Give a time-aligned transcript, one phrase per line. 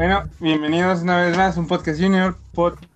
[0.00, 2.34] Bueno, bienvenidos una vez más a un podcast junior,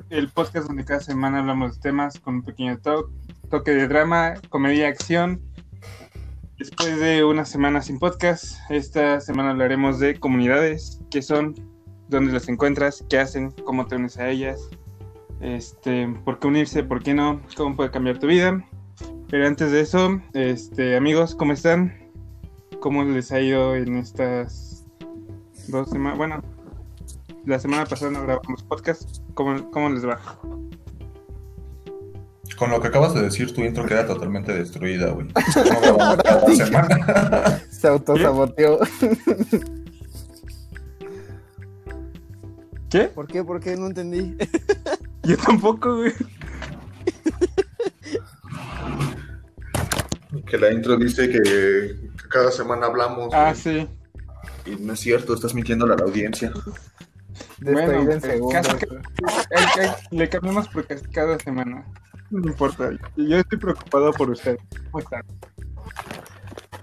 [0.08, 2.78] el podcast donde cada semana hablamos de temas con un pequeño
[3.50, 5.38] toque de drama, comedia, acción.
[6.56, 11.54] Después de una semana sin podcast, esta semana hablaremos de comunidades, qué son,
[12.08, 14.70] dónde las encuentras, qué hacen, cómo te unes a ellas,
[15.42, 18.66] este, por qué unirse, por qué no, cómo puede cambiar tu vida.
[19.28, 21.94] Pero antes de eso, este, amigos, ¿cómo están?
[22.80, 24.86] ¿Cómo les ha ido en estas
[25.68, 26.16] dos semanas?
[26.16, 26.53] Bueno,
[27.46, 29.18] la semana pasada no grabamos podcast.
[29.34, 30.20] ¿Cómo, cómo les va?
[32.56, 35.28] Con lo que acabas de decir, tu intro queda totalmente destruida, güey.
[35.98, 36.16] No.
[37.70, 38.78] Se autosaboteó.
[42.88, 43.00] ¿Qué?
[43.04, 43.44] ¿Por qué?
[43.44, 43.76] ¿Por qué?
[43.76, 44.36] No entendí.
[45.24, 46.12] Yo tampoco, güey.
[50.46, 51.96] Que la intro dice que
[52.28, 53.32] cada semana hablamos.
[53.34, 53.88] Ah, sí.
[54.66, 56.52] Y no es cierto, estás mintiendo a la audiencia
[57.60, 58.20] bueno, en
[60.10, 61.84] le cambiamos porque cada semana.
[62.30, 62.90] No importa.
[63.16, 64.58] Yo estoy preocupado por usted.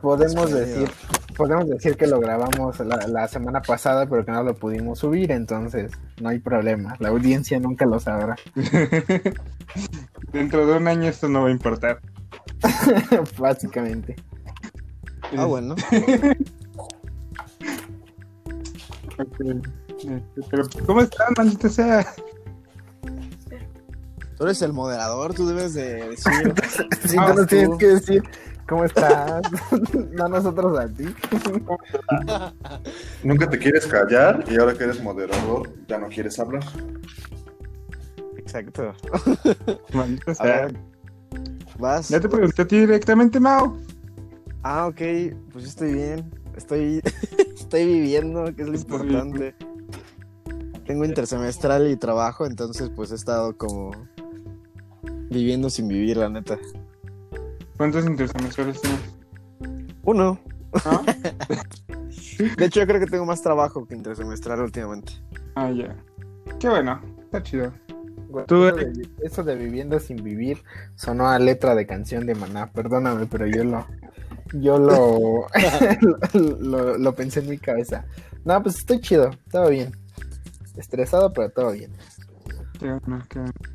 [0.01, 0.89] Podemos decir,
[1.35, 5.91] podemos decir que lo grabamos la, semana pasada, pero que no lo pudimos subir, entonces
[6.21, 6.95] no hay problema.
[6.99, 8.35] La audiencia nunca lo sabrá.
[10.31, 11.99] Dentro de un año esto no va a importar.
[13.37, 14.15] Básicamente.
[15.37, 15.75] Ah, bueno.
[20.49, 22.05] Pero, ¿cómo estás, maldita sea?
[24.37, 26.33] Tú eres el moderador, tú debes de decir.
[27.05, 28.23] sí, tú nos tienes que decir
[28.67, 29.43] cómo estás.
[30.13, 31.03] no nosotros a ti.
[33.23, 36.63] Nunca te quieres callar y ahora que eres moderador ya no quieres hablar.
[38.35, 38.93] Exacto.
[39.93, 40.69] Maldita sea.
[41.77, 42.09] Vas.
[42.09, 43.77] Ya te pregunté a ti directamente, Mao.
[44.63, 45.01] Ah, ok.
[45.53, 46.31] Pues estoy bien.
[46.57, 47.01] Estoy,
[47.53, 49.53] estoy viviendo, que es lo importante
[50.85, 53.91] tengo intersemestral y trabajo, entonces pues he estado como
[55.29, 56.57] viviendo sin vivir, la neta.
[57.77, 58.99] ¿Cuántos intersemestrales tienes?
[60.03, 60.39] Uno.
[60.85, 61.01] ¿Ah?
[62.57, 65.13] de hecho, yo creo que tengo más trabajo que intersemestral últimamente.
[65.55, 65.95] Ah, ya.
[66.59, 67.73] Qué bueno, está chido.
[69.23, 70.63] eso, de, viviendo sin vivir
[70.95, 72.71] sonó a letra de canción de Maná.
[72.71, 73.87] Perdóname, pero yo lo,
[74.53, 75.47] yo lo,
[76.59, 78.05] lo, lo, pensé en mi cabeza.
[78.45, 79.91] No, pues estoy chido, estaba bien.
[80.75, 81.91] Estresado, pero todo bien.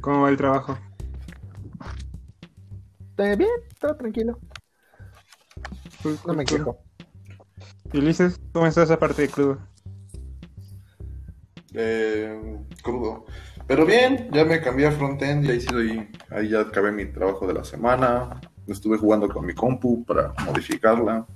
[0.00, 0.76] ¿Cómo va el trabajo?
[3.18, 4.38] Eh, bien, todo tranquilo.
[6.26, 6.78] no me quejo.
[7.92, 9.58] ¿Y Ulises, cómo estás aparte de crudo?
[11.74, 13.24] Eh, crudo.
[13.66, 17.06] Pero bien, ya me cambié a frontend y ahí sí doy, ahí ya acabé mi
[17.06, 18.40] trabajo de la semana.
[18.66, 21.26] Estuve jugando con mi compu para modificarla.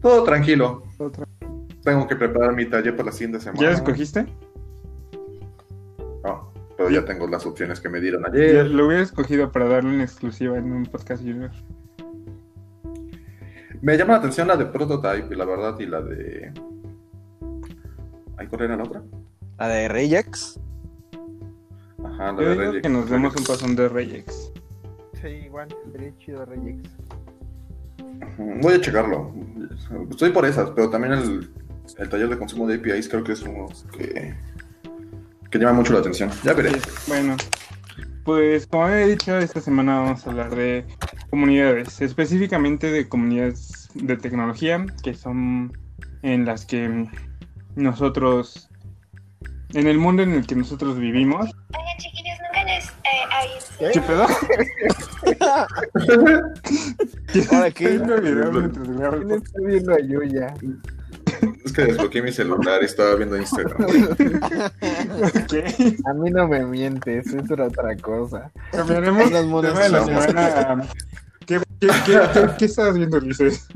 [0.00, 0.84] Todo tranquilo.
[0.96, 1.66] Todo tranquilo.
[1.82, 3.60] Tengo que preparar mi taller para la siguiente semana.
[3.60, 4.26] ¿Ya escogiste?
[6.82, 8.66] Pero ya tengo las opciones que me dieron ayer.
[8.66, 11.52] Lo hubiera escogido para darle una exclusiva en un podcast junior.
[13.80, 16.52] Me llama la atención la de Prototype, la verdad, y la de.
[18.36, 19.00] ¿Hay cuál era la otra?
[19.60, 20.58] La de Regex.
[22.04, 22.82] Ajá, la de Regex.
[22.82, 24.52] que nos demos un pasón de Regex.
[25.20, 26.90] Sí, igual, sería chido Regex.
[28.60, 29.32] Voy a checarlo.
[30.10, 31.48] Estoy por esas, pero también el,
[31.98, 34.34] el taller de consumo de APIs creo que es uno que,
[35.52, 36.30] que llama mucho la atención.
[36.42, 36.72] Ya veré.
[37.06, 37.36] bueno,
[38.24, 40.84] pues como he dicho, esta semana vamos a hablar de
[41.30, 45.78] comunidades, específicamente de comunidades de tecnología, que son
[46.22, 47.06] en las que
[47.76, 48.70] nosotros,
[49.74, 51.50] en el mundo en el que nosotros vivimos.
[51.98, 52.92] Chiquillos, nunca les eh,
[53.92, 54.26] ¿Qué pedo?
[57.52, 58.00] Ahora qué.
[58.06, 60.54] ¿Quién está viendo a Yuya?
[61.64, 63.86] Es que desbloqueé mi celular y estaba viendo Instagram.
[65.48, 65.96] ¿Qué?
[66.04, 68.50] A mí no me mientes, es otra cosa.
[68.70, 70.88] Cambiaremos las monedas de la semana.
[71.46, 72.20] ¿Qué, qué, qué,
[72.58, 73.66] qué, estabas viendo, Ulises?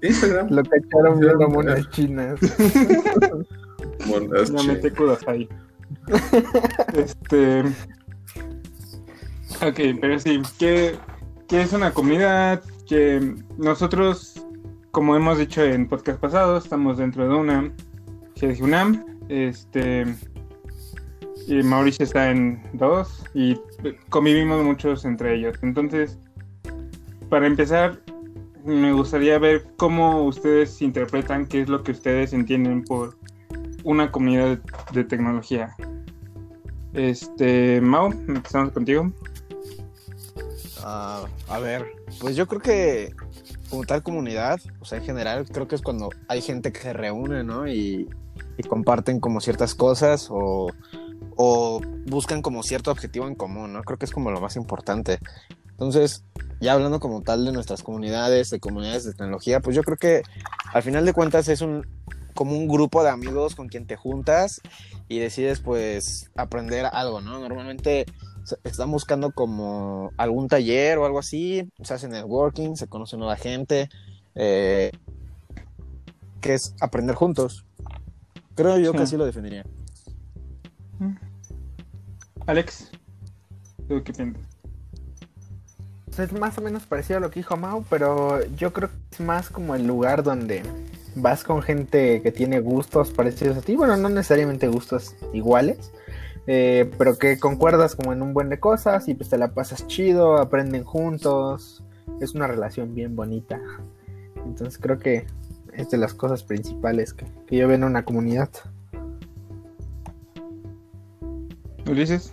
[0.00, 0.48] Instagram.
[0.50, 2.40] Lo cacharon viendo monas chinas.
[4.06, 4.94] monas chinas.
[4.96, 5.48] No ahí.
[6.94, 7.60] Este.
[9.60, 10.96] Ok, pero sí, ¿qué,
[11.48, 12.62] ¿qué es una comunidad?
[12.86, 14.42] Que nosotros
[14.90, 17.72] como hemos dicho en podcast pasados, estamos dentro de una
[18.36, 19.04] GDG UNAM.
[19.28, 20.06] Este,
[21.46, 23.58] y Mauricio está en dos y
[24.08, 25.56] convivimos muchos entre ellos.
[25.62, 26.18] Entonces,
[27.28, 28.00] para empezar,
[28.64, 33.16] me gustaría ver cómo ustedes interpretan qué es lo que ustedes entienden por
[33.84, 34.58] una comunidad
[34.92, 35.74] de, tecnología.
[36.92, 39.10] Este, Mau, empezamos contigo.
[40.84, 41.86] Ah, a ver,
[42.20, 43.14] pues yo creo que
[43.70, 46.92] como tal comunidad, o sea, en general, creo que es cuando hay gente que se
[46.92, 47.68] reúne, ¿no?
[47.68, 48.08] Y,
[48.56, 50.68] y comparten como ciertas cosas o,
[51.36, 53.82] o buscan como cierto objetivo en común, ¿no?
[53.82, 55.18] Creo que es como lo más importante.
[55.70, 56.24] Entonces,
[56.60, 60.22] ya hablando como tal de nuestras comunidades, de comunidades de tecnología, pues yo creo que
[60.72, 61.86] al final de cuentas es un
[62.34, 64.60] como un grupo de amigos con quien te juntas
[65.08, 67.40] y decides pues aprender algo, ¿no?
[67.40, 68.06] Normalmente
[68.64, 73.88] están buscando como algún taller o algo así, se hace networking, se conoce nueva gente,
[74.34, 74.92] eh,
[76.40, 77.64] que es aprender juntos.
[78.54, 79.64] Creo yo que así lo definiría.
[82.46, 82.90] Alex,
[83.88, 84.42] ¿tú qué piensas?
[86.18, 89.20] Es más o menos parecido a lo que dijo Mau, pero yo creo que es
[89.20, 90.62] más como el lugar donde
[91.14, 93.76] vas con gente que tiene gustos parecidos a ti.
[93.76, 95.92] Bueno, no necesariamente gustos iguales,
[96.50, 99.86] eh, pero que concuerdas como en un buen de cosas y pues te la pasas
[99.86, 101.84] chido, aprenden juntos.
[102.20, 103.60] Es una relación bien bonita.
[104.46, 105.26] Entonces creo que
[105.74, 108.48] es de las cosas principales que, que yo veo en una comunidad.
[111.88, 112.32] Ulises.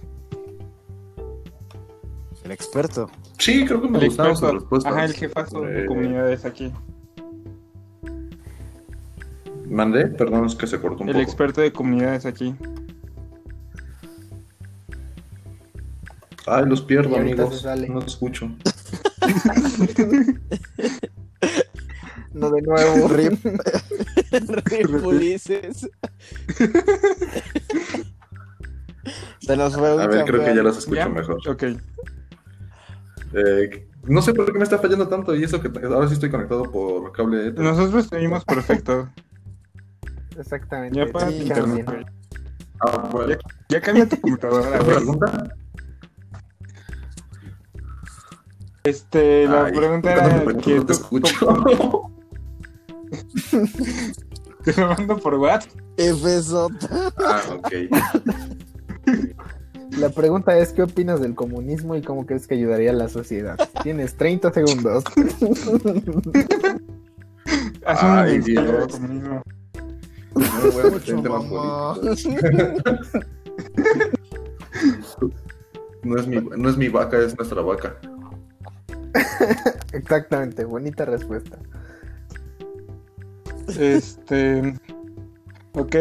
[2.43, 3.09] El experto.
[3.39, 4.93] Sí, creo que me El gustaron sus respuestas.
[4.93, 6.71] Ajá, el jefazo de Eh, comunidades aquí.
[9.69, 11.23] Mandé, perdón, es que se cortó un El poco.
[11.23, 12.55] experto de comunidades aquí.
[16.47, 17.65] Ay, los pierdo, amigos.
[17.87, 18.49] No escucho.
[22.33, 23.07] No de nuevo.
[23.09, 23.45] Rip.
[24.65, 25.89] Rip Ulises.
[29.39, 31.09] Se nos fue un A ver, creo que ya los escucho ¿Ya?
[31.09, 31.39] mejor.
[31.47, 31.63] Ok.
[33.33, 36.29] Eh, no sé por qué me está fallando tanto y eso que ahora sí estoy
[36.29, 37.47] conectado por cable.
[37.47, 37.63] Ether.
[37.63, 39.09] Nosotros tenemos perfecto.
[40.37, 40.97] Exactamente.
[40.97, 42.07] Ya para Sí, internet.
[42.81, 43.37] Ah, bueno.
[43.69, 44.67] Ya cambia tu computadora.
[44.67, 44.95] ¿Otra güey.
[44.97, 45.55] pregunta?
[48.85, 52.11] Este, la Ay, pregunta ¿por qué no era me que no te escucho.
[54.63, 55.71] te lo mando por WhatsApp.
[55.97, 57.11] Fsota.
[57.17, 57.71] ah, ok.
[59.97, 63.55] La pregunta es, ¿qué opinas del comunismo y cómo crees que ayudaría a la sociedad?
[63.81, 65.05] Tienes 30 segundos.
[67.85, 68.87] Ay, Dios.
[68.97, 69.41] conmigo.
[70.33, 71.93] No me voy a meter Mucho, en temas mamá.
[71.95, 73.07] políticos.
[76.03, 77.95] No es, mi, no es mi vaca, es nuestra vaca.
[79.93, 81.57] Exactamente, bonita respuesta.
[83.77, 84.79] Este.
[85.73, 85.95] Ok.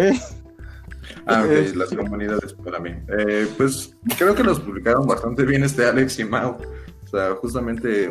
[1.26, 2.90] Ah, ok, Este- las comunidades para mí.
[3.19, 6.56] Eh, pues creo que los publicaron bastante bien este Alex y Mau.
[7.05, 8.06] O sea, justamente,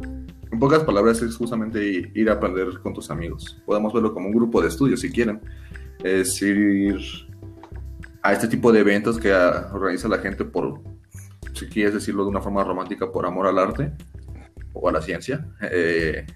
[0.00, 3.62] en pocas palabras, es justamente ir a aprender con tus amigos.
[3.64, 5.40] Podemos verlo como un grupo de estudio si quieren.
[6.02, 6.98] Es ir
[8.22, 10.80] a este tipo de eventos que organiza la gente por,
[11.54, 13.92] si quieres decirlo de una forma romántica, por amor al arte
[14.80, 15.46] o a la ciencia.
[15.62, 16.26] Eh,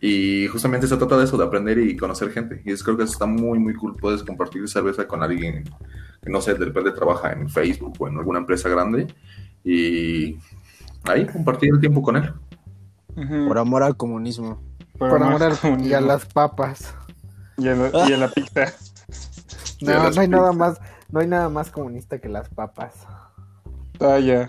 [0.00, 2.62] y justamente se trata de eso, de aprender y conocer gente.
[2.64, 3.96] Y es, creo que eso está muy, muy cool.
[3.96, 5.64] Puedes compartir cerveza con alguien
[6.22, 9.08] que, no sé, de repente trabaja en Facebook o en alguna empresa grande.
[9.64, 10.38] Y
[11.04, 12.32] ahí compartir el tiempo con él.
[13.48, 14.62] Por amor al comunismo.
[14.96, 16.00] Por Por amor al al- y a comunismo.
[16.06, 16.94] las papas.
[17.56, 18.72] Y a la, y a la pizza.
[19.80, 22.94] No, no hay nada más, no hay nada más comunista que las papas.
[24.00, 24.48] Ah, ya.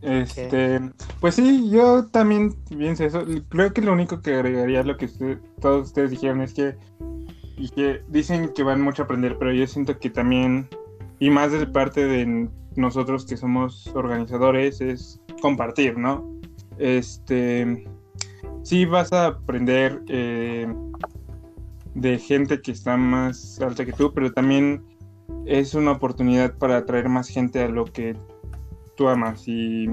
[0.00, 0.80] Este,
[1.20, 3.24] pues sí, yo también pienso eso.
[3.48, 6.76] Creo que lo único que agregaría lo que usted- todos ustedes dijeron es que
[8.08, 10.68] dicen que van mucho a aprender, pero yo siento que también,
[11.18, 16.24] y más de parte de nosotros que somos organizadores, es compartir, ¿no?
[16.78, 17.84] Este,
[18.62, 20.72] sí vas a aprender eh,
[21.94, 24.84] de gente que está más alta que tú, pero también
[25.46, 28.14] es una oportunidad para atraer más gente a lo que
[28.98, 29.88] tú amas y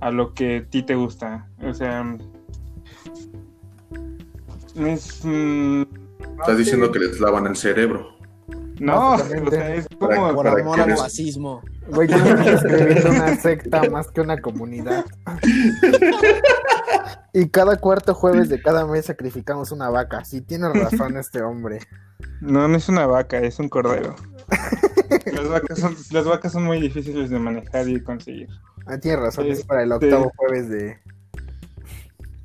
[0.00, 1.48] a lo que a ti te gusta.
[1.62, 2.16] O sea,
[4.76, 5.24] es...
[5.24, 5.82] mm,
[6.40, 8.16] Estás diciendo que les lavan el cerebro.
[8.78, 10.32] No, o sea, es como...
[10.34, 11.62] Por ¿Para amor al fascismo.
[11.88, 15.04] Güey, yo estoy escribiendo una secta más que una comunidad.
[17.32, 20.24] Y cada cuarto jueves de cada mes sacrificamos una vaca.
[20.24, 21.80] Sí, tiene razón este hombre.
[22.40, 24.14] No, no es una vaca, es un cordero.
[25.34, 28.48] Las vacas son, las vacas son muy difíciles de manejar y conseguir.
[28.86, 30.96] Ah, tiene razón, es Este- para el octavo jueves de...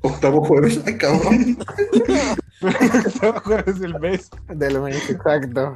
[0.00, 0.80] Octavo jueves.
[0.86, 1.56] Ay, cabrón.
[3.66, 4.30] es el mes.
[4.48, 5.74] del mes, exacto.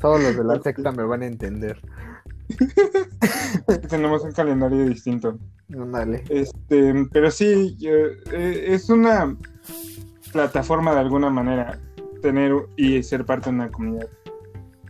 [0.00, 1.80] Todos los de la secta me van a entender.
[3.88, 5.38] Tenemos un calendario distinto.
[5.72, 6.24] Ándale.
[6.28, 7.90] Este, pero sí, yo-
[8.32, 9.36] eh, es una
[10.32, 11.78] plataforma de alguna manera
[12.22, 14.08] tener y ser parte de una comunidad.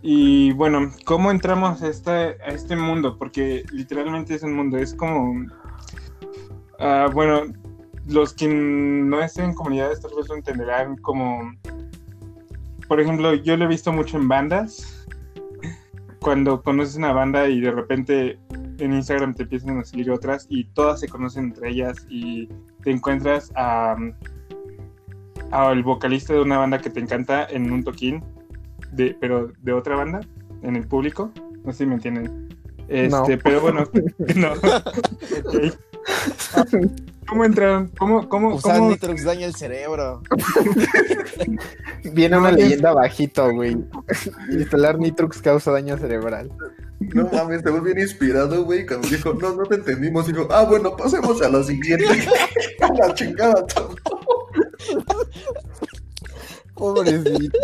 [0.02, 3.16] Y bueno, ¿cómo entramos a este, a este mundo?
[3.18, 5.46] Porque literalmente es un mundo, es como...
[6.78, 7.42] ah, bueno,
[8.06, 11.52] los que no estén en comunidades tal vez lo entenderán como
[12.88, 15.06] por ejemplo, yo lo he visto mucho en bandas.
[16.20, 18.38] Cuando conoces una banda y de repente
[18.78, 22.48] en Instagram te empiezan a salir otras y todas se conocen entre ellas y
[22.82, 23.96] te encuentras a
[25.50, 28.22] al vocalista de una banda que te encanta en un toquín,
[28.92, 30.21] de, pero de otra banda,
[30.62, 31.30] en el público.
[31.64, 32.49] No sé si me entienden.
[32.88, 33.25] Este, No.
[33.42, 33.85] pero bueno,
[34.37, 34.52] no.
[37.28, 37.88] ¿Cómo entraron?
[37.99, 38.90] ¿Cómo, cómo, Usar cómo?
[38.90, 40.23] Nitrox daña el cerebro.
[42.14, 43.76] Viene una leyenda bajito, güey.
[44.50, 46.50] Instalar Nitrux causa daño cerebral.
[47.00, 50.26] No mames, te bien inspirado, güey, cuando dijo, no, no te entendimos.
[50.26, 52.07] Dijo, ah, bueno, pasemos a la siguiente.
[52.80, 53.95] a la chingada todo.
[56.78, 57.58] Pobrecito.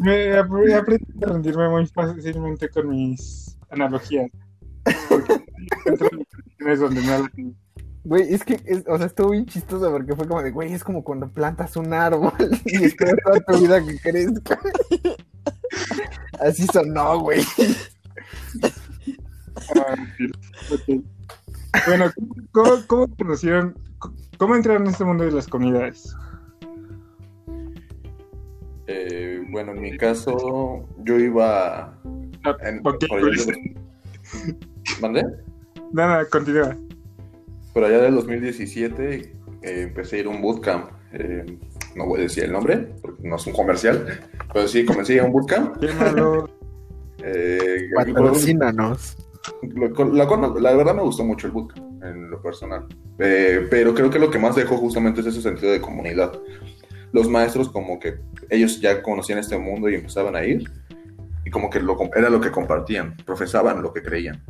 [0.00, 0.46] Me ap-
[0.76, 4.30] aprendí a rendirme muy fácilmente con mis analogías.
[5.08, 5.44] Porque
[6.58, 7.52] situaciones donde me.
[8.04, 10.84] Güey, es que, es- o sea, estuvo bien chistoso porque fue como de, güey, es
[10.84, 12.32] como cuando plantas un árbol
[12.64, 14.58] y esperas toda tu vida que crezca.
[16.40, 17.42] Así sonó, güey.
[19.76, 19.94] Ah.
[21.86, 22.10] Bueno,
[22.52, 23.76] ¿cómo, cómo conocieron?
[24.38, 26.14] ¿Cómo entraron en este mundo de las comunidades?
[28.90, 31.98] Eh, bueno, en mi caso, yo iba.
[32.62, 33.76] En, por allá de-
[35.00, 35.24] ¿Mandé?
[35.92, 36.74] Nada, continúa.
[37.74, 40.90] Por allá del 2017 eh, empecé a ir a un bootcamp.
[41.12, 41.44] eh,
[41.96, 44.06] no voy a decir el nombre, porque no es un comercial,
[44.52, 45.76] pero sí comencé a ir a un bootcamp.
[45.78, 46.48] Qué malo.
[47.22, 49.16] eh, Patrocínanos.
[49.62, 52.86] La verdad me gustó mucho el bootcamp, en lo personal.
[53.18, 56.32] Eh, pero creo que lo que más dejó justamente es ese sentido de comunidad.
[57.12, 58.18] Los maestros como que
[58.50, 60.70] ellos ya conocían este mundo y empezaban a ir.
[61.44, 64.42] Y como que lo, era lo que compartían, profesaban lo que creían.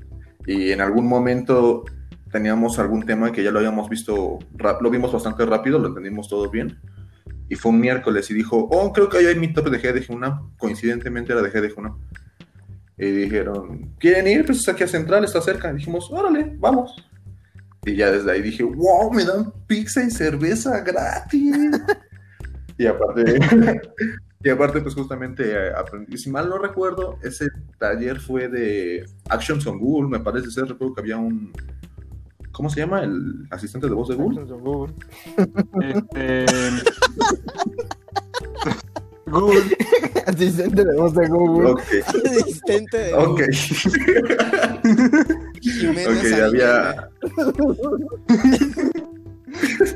[0.46, 1.84] Y en algún momento
[2.32, 4.38] teníamos algún tema que ya lo habíamos visto,
[4.80, 6.78] lo vimos bastante rápido, lo entendimos todo bien.
[7.48, 10.56] Y fue un miércoles y dijo, oh, creo que hoy hay meetup de GDG UNAM.
[10.58, 11.98] Coincidentemente era de GDG UNAM.
[12.98, 14.44] Y dijeron, ¿quieren ir?
[14.44, 15.72] Pues es aquí a Central, está cerca.
[15.72, 16.94] Dijimos, órale, vamos.
[17.84, 21.56] Y ya desde ahí dije, wow, me dan pizza y cerveza gratis.
[22.78, 23.38] y aparte,
[24.42, 29.66] y aparte, pues justamente eh, aprendí, si mal no recuerdo, ese taller fue de Actions
[29.66, 31.52] on Google, me parece ser, recuerdo que había un,
[32.52, 33.02] ¿cómo se llama?
[33.02, 34.46] El asistente de voz de Google.
[35.82, 36.46] Este.
[39.26, 39.76] Google.
[40.26, 41.70] Asistente de voz de Google.
[41.70, 43.40] Ok, Asistente de ok.
[45.60, 47.10] Jiménez ok, había...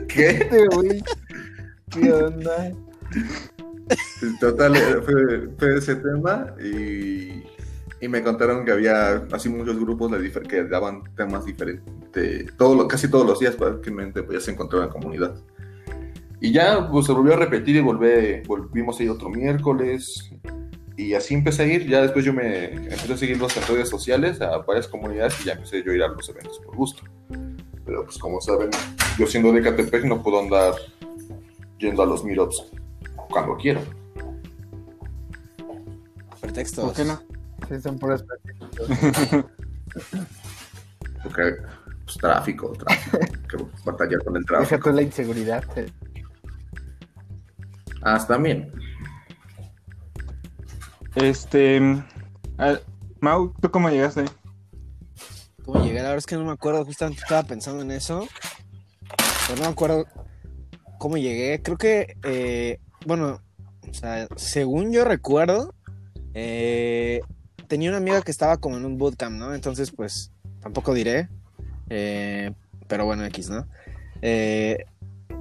[0.08, 0.48] ¿Qué?
[4.40, 7.42] Total, eh, fue, ese tema y,
[8.08, 10.10] me contaron que había así muchos grupos
[10.48, 15.34] que daban temas diferentes, todo casi todos los días prácticamente podías encontrar una comunidad.
[16.40, 20.32] Y ya pues, se volvió a repetir y volvé- volvimos a ir otro miércoles
[20.96, 24.40] y así empecé a ir, ya después yo me empecé a seguir los redes sociales
[24.40, 27.02] a varias comunidades y ya empecé yo a ir a los eventos por gusto.
[27.84, 28.70] Pero pues como saben,
[29.18, 30.74] yo siendo de Catepec no puedo andar
[31.82, 32.64] yendo a los meetups
[33.28, 33.80] cuando quiero.
[36.40, 36.84] Pretextos.
[36.84, 37.20] ¿Por qué no?
[37.68, 39.44] Sí, son puras prácticas.
[41.22, 41.42] Porque,
[42.04, 43.18] pues, tráfico, tráfico.
[43.48, 44.90] que batallar con el Deja tráfico.
[44.90, 45.64] tú la inseguridad.
[45.78, 45.90] eh.
[48.02, 48.72] Ah, también.
[51.14, 51.80] Este.
[53.20, 54.24] Mau, ¿tú cómo llegaste?
[55.64, 55.96] ¿Cómo llegué?
[55.96, 58.26] La verdad es que no me acuerdo, justamente estaba pensando en eso.
[59.46, 60.06] Pero no me acuerdo
[61.02, 61.60] cómo llegué.
[61.60, 63.42] Creo que, eh, bueno,
[63.90, 65.74] o sea, según yo recuerdo,
[66.32, 67.22] eh,
[67.66, 69.52] tenía una amiga que estaba como en un bootcamp, ¿no?
[69.52, 70.30] Entonces, pues,
[70.60, 71.28] tampoco diré.
[71.90, 72.52] eh,
[72.86, 73.66] pero bueno, X, ¿no?
[74.22, 74.84] Eh,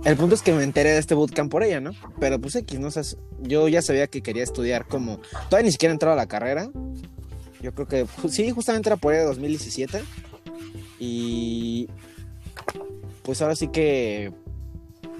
[0.03, 1.91] el punto es que me enteré de este bootcamp por ella, ¿no?
[2.19, 2.87] Pero pues X, ¿no?
[2.87, 3.03] O sea,
[3.41, 5.19] yo ya sabía que quería estudiar como...
[5.47, 6.71] Todavía ni siquiera entraba a la carrera.
[7.61, 10.01] Yo creo que sí, justamente era por ahí de 2017.
[10.97, 11.87] Y
[13.23, 14.33] pues ahora sí que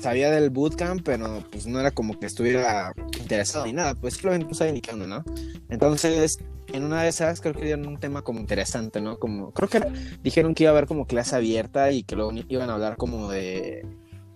[0.01, 4.48] sabía del bootcamp, pero pues no era como que estuviera interesado ni nada, pues simplemente
[4.48, 5.24] no sabía ni qué onda, ¿no?
[5.70, 6.39] Entonces,
[6.74, 9.17] en una de esas creo que dieron un tema como interesante, ¿no?
[9.20, 9.81] Como, creo que
[10.24, 13.29] dijeron que iba a haber como clase abierta y que luego iban a hablar como
[13.29, 13.86] de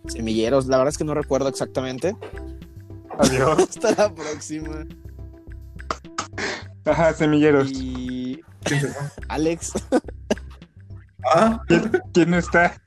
[0.08, 2.16] semilleros, la verdad es que no recuerdo exactamente.
[3.18, 3.60] Adiós.
[3.70, 4.86] Hasta la próxima.
[6.86, 7.72] Ajá, semilleros.
[7.72, 8.88] Y ¿Quién?
[9.28, 9.74] Alex.
[11.34, 11.64] Ah,
[12.14, 12.80] ¿Quién no está?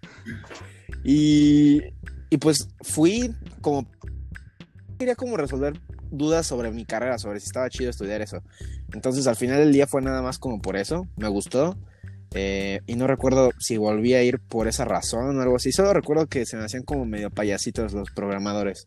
[1.04, 1.82] Y,
[2.30, 3.86] y pues fui como...
[4.98, 5.74] Quería como resolver
[6.10, 8.42] dudas sobre mi carrera, sobre si estaba chido estudiar eso.
[8.92, 11.76] Entonces al final del día fue nada más como por eso, me gustó.
[12.34, 15.72] Eh, y no recuerdo si volví a ir por esa razón o algo así.
[15.72, 18.86] Solo recuerdo que se me hacían como medio payasitos los programadores.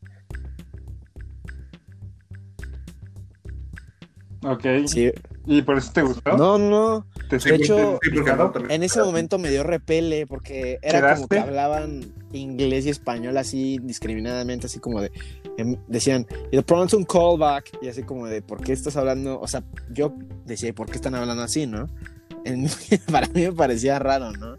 [4.43, 4.65] Ok.
[4.85, 5.11] Sí,
[5.47, 6.37] ¿Y por eso te gustó?
[6.37, 7.05] No, no.
[7.29, 12.13] ¿Te De hecho, no, En ese momento me dio repele porque era como que hablaban
[12.31, 15.11] inglés y español así discriminadamente, así como de
[15.57, 19.39] em, decían, y de pronto un callback y así como de, ¿por qué estás hablando?
[19.39, 20.13] O sea, yo
[20.45, 21.87] decía, ¿y por qué están hablando así, no?
[22.45, 22.67] En-
[23.11, 24.55] para mí me parecía raro, ¿no?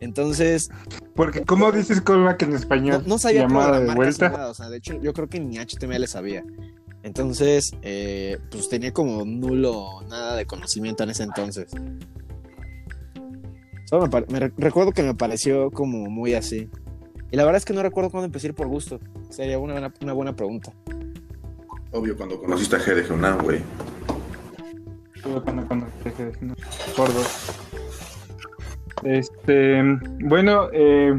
[0.00, 0.70] Entonces,
[1.14, 3.02] Porque, ¿cómo dices callback en no, español?
[3.06, 4.28] no sabía Llamada de vuelta.
[4.28, 6.44] nada, o sea, de hecho, yo creo que ni HTML sabía.
[7.06, 11.68] Entonces, eh, pues tenía como nulo nada de conocimiento en ese entonces.
[13.84, 16.68] Solo me, me re- recuerdo que me pareció como muy así.
[17.30, 18.98] Y la verdad es que no recuerdo cuándo empecé a ir por gusto.
[19.30, 20.72] Sería una, buena- una buena pregunta.
[21.92, 23.60] Obvio, cuando conociste a GDG UNAM, güey.
[25.14, 25.86] Estuve cuando-
[26.18, 26.54] de- no,
[26.96, 27.50] por dos.
[29.04, 29.80] Este,
[30.24, 31.14] bueno, eh,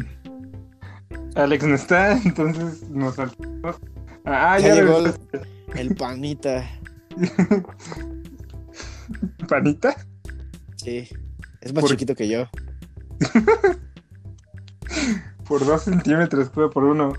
[1.36, 3.78] Alex no está, entonces nos saltamos.
[4.26, 5.57] Ah, Ya ya, llegó regresaste.
[5.76, 6.68] El panita.
[9.48, 9.96] ¿Panita?
[10.76, 11.08] Sí.
[11.62, 12.48] Es más Por- chiquito que yo.
[15.48, 17.14] Por dos centímetros, fue por uno.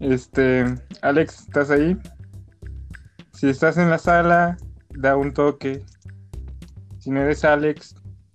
[0.00, 0.64] Este,
[1.02, 1.96] Alex, ¿estás ahí?
[3.32, 4.56] Si estás en la sala,
[4.90, 5.84] da un toque.
[6.98, 7.94] Si no eres Alex,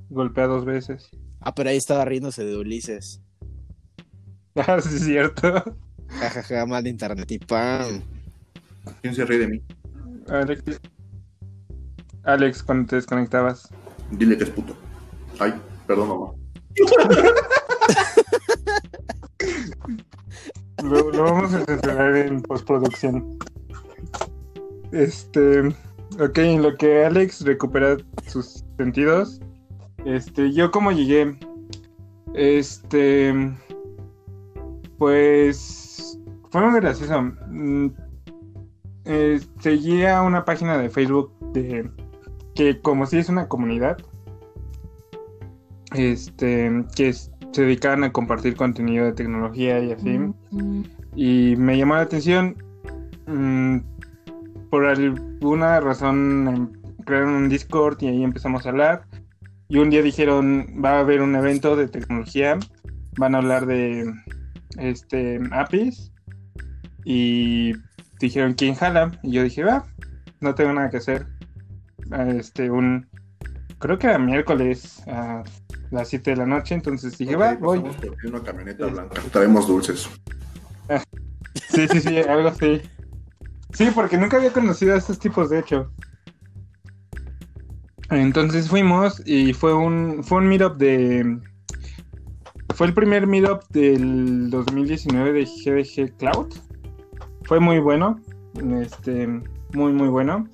[0.09, 1.09] golpea dos veces.
[1.41, 3.21] Ah, pero ahí estaba riéndose de Ulises.
[4.55, 5.63] Ah, sí, es cierto.
[6.09, 8.01] Ja, ja, ja, mal de internet y pam.
[9.01, 9.63] ¿Quién se ríe de mí?
[10.29, 10.63] Alex,
[12.23, 13.69] Alex, cuando te desconectabas.
[14.11, 14.75] Dile que es puto.
[15.39, 15.53] Ay,
[15.87, 16.31] perdón, mamá.
[20.83, 23.37] Lo, lo vamos a censurar en postproducción.
[24.91, 25.67] Este.
[26.19, 29.39] Ok, en lo que Alex recupera sus sentidos.
[30.05, 31.37] Este, yo como llegué.
[32.33, 33.33] Este.
[34.97, 36.17] Pues.
[36.51, 37.33] Fue muy gracioso.
[39.11, 41.89] Eh, seguía una página de Facebook de.
[42.55, 43.97] Que como si es una comunidad.
[45.93, 46.85] Este.
[46.95, 50.19] Que es- se dedicaban a compartir contenido de tecnología y así.
[51.15, 52.55] Y me llamó la atención.
[53.25, 53.77] mm,
[54.71, 56.71] por alguna razón em,
[57.05, 59.03] crearon un Discord y ahí empezamos a hablar.
[59.67, 62.57] Y un día dijeron, va a haber un evento de tecnología.
[63.19, 64.11] Van a hablar de
[64.79, 66.11] este APIs.
[67.05, 67.73] Y
[68.19, 69.11] dijeron, ¿quién jala?
[69.23, 69.85] Y yo dije, va,
[70.41, 71.27] no tengo nada que hacer.
[72.37, 73.07] Este, un...
[73.79, 75.43] Creo que era miércoles a
[75.91, 76.75] las 7 de la noche.
[76.75, 77.79] Entonces dije, va, Ok, voy.
[77.79, 78.91] por una camioneta Sí.
[78.91, 79.21] blanca.
[79.31, 80.09] Traemos dulces.
[81.69, 82.81] Sí, sí, sí, algo así.
[83.73, 85.91] Sí, porque nunca había conocido a estos tipos, de hecho.
[88.09, 91.39] Entonces fuimos y fue un, fue un meetup de...
[92.75, 96.47] Fue el primer meetup del 2019 de GDG Cloud.
[97.49, 98.21] Fue muy bueno.
[98.79, 99.27] Este,
[99.73, 100.47] muy, muy bueno.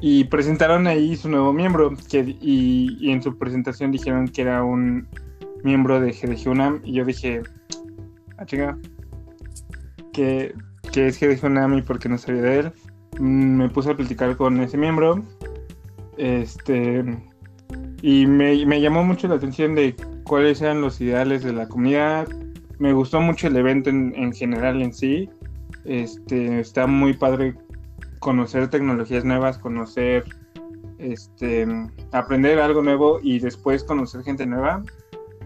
[0.00, 1.94] Y presentaron ahí su nuevo miembro.
[2.08, 5.08] Que, y, en su presentación dijeron que era un
[5.64, 6.80] miembro de GDG UNAM.
[6.84, 7.42] Y yo dije,
[8.38, 8.78] ah, chinga,
[10.12, 10.54] que,
[10.92, 12.72] que es GDG UNAM y porque no sabía de él.
[13.18, 15.24] Mm, Me puse a platicar con ese miembro.
[16.18, 17.04] Este.
[18.00, 22.28] Y me, me llamó mucho la atención de cuáles eran los ideales de la comunidad.
[22.78, 25.28] Me gustó mucho el evento en, en general en sí.
[25.84, 27.54] Este, está muy padre
[28.18, 30.24] conocer tecnologías nuevas, conocer,
[30.98, 31.66] este,
[32.12, 34.82] aprender algo nuevo y después conocer gente nueva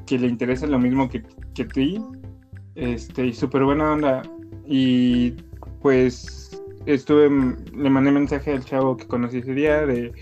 [0.07, 1.23] que le interesa lo mismo que,
[1.55, 2.03] que ti.
[2.75, 4.23] Este, y súper buena onda.
[4.67, 5.33] Y
[5.83, 7.29] pues estuve,
[7.75, 10.13] le mandé mensaje al chavo que conocí ese día de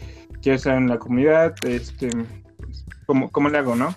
[0.43, 2.09] quiero estar en la comunidad, este,
[2.57, 3.95] pues, ¿cómo, cómo le hago, no?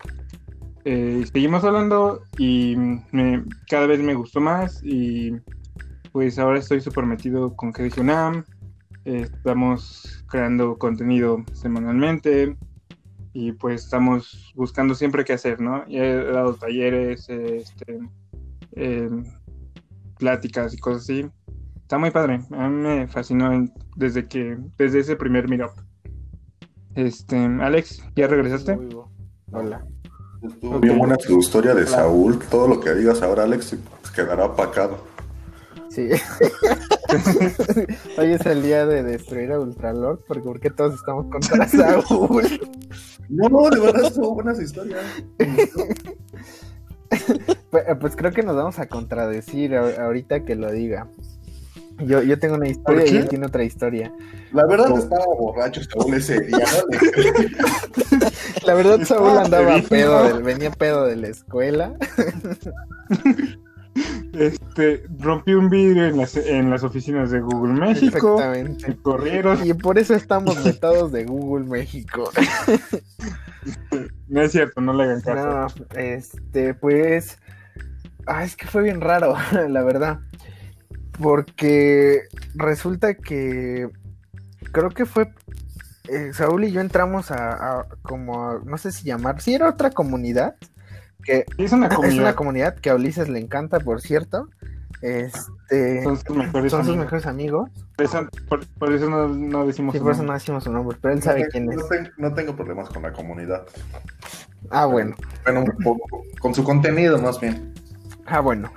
[0.83, 2.75] Eh, seguimos hablando y
[3.11, 5.31] me- cada vez me gustó más y
[6.11, 8.43] pues ahora estoy súper metido con que dije UNAM,
[9.05, 12.55] eh, estamos creando contenido semanalmente
[13.33, 15.83] y pues estamos buscando siempre qué hacer, ¿no?
[15.87, 17.99] Y he dado talleres, eh, este,
[18.73, 19.09] eh,
[20.17, 21.25] pláticas y cosas así.
[21.81, 25.71] Está muy padre, a mí me fascinó desde que, desde ese primer meetup.
[26.95, 28.77] Este, Alex, ¿ya regresaste?
[29.51, 29.85] Hola.
[30.41, 32.39] Estuvo bien buena tu historia de Saúl.
[32.49, 33.77] Todo lo que digas ahora, Alex,
[34.15, 35.10] quedará apacado.
[35.93, 36.09] Sí.
[38.17, 42.43] Hoy es el día de destruir a Ultralord, porque ¿por qué todos estamos contra Saúl?
[43.33, 44.97] No, de verdad estuvo buena esa historia.
[47.69, 51.07] Pues, pues creo que nos vamos a contradecir ahorita que lo diga.
[51.99, 54.13] Yo, yo tengo una historia y él tiene otra historia.
[54.53, 56.57] La verdad estaba borracho Saúl ese día.
[56.57, 58.19] ¿no?
[58.65, 61.93] La verdad, Saúl andaba pedo, del- venía pedo de la escuela.
[64.47, 68.35] Este, rompí un vidrio en las, en las oficinas de Google México.
[68.37, 68.97] Exactamente.
[69.01, 69.65] Corrieron.
[69.65, 72.29] Y por eso estamos vetados de Google México.
[74.27, 75.47] No es cierto, no le hagan caso.
[75.79, 77.37] No, este, pues.
[78.25, 79.35] Ah, es que fue bien raro,
[79.69, 80.19] la verdad.
[81.19, 82.23] Porque
[82.55, 83.89] resulta que.
[84.71, 85.33] Creo que fue.
[86.07, 88.49] eh, Saúl y yo entramos a, a como.
[88.49, 89.41] a- no sé si llamar.
[89.41, 90.55] Sí, era otra comunidad.
[91.25, 92.21] Que Es una es comunidad.
[92.23, 94.47] una comunidad que a Ulises le encanta, por cierto.
[95.01, 96.03] Este.
[96.03, 96.97] Son sus mejores Son sus amigos.
[97.05, 97.69] mejores amigos.
[97.95, 100.27] Por eso, por, por eso no, no decimos Sí, su por eso nombre.
[100.27, 101.77] no decimos su nombre, pero él sabe no, quién es.
[101.77, 103.65] no tengo, no tengo problemas con la comunidad.
[104.69, 105.15] Ah, bueno.
[105.43, 106.23] Bueno, un poco.
[106.39, 107.73] Con su contenido, más bien.
[108.27, 108.71] Ah, bueno.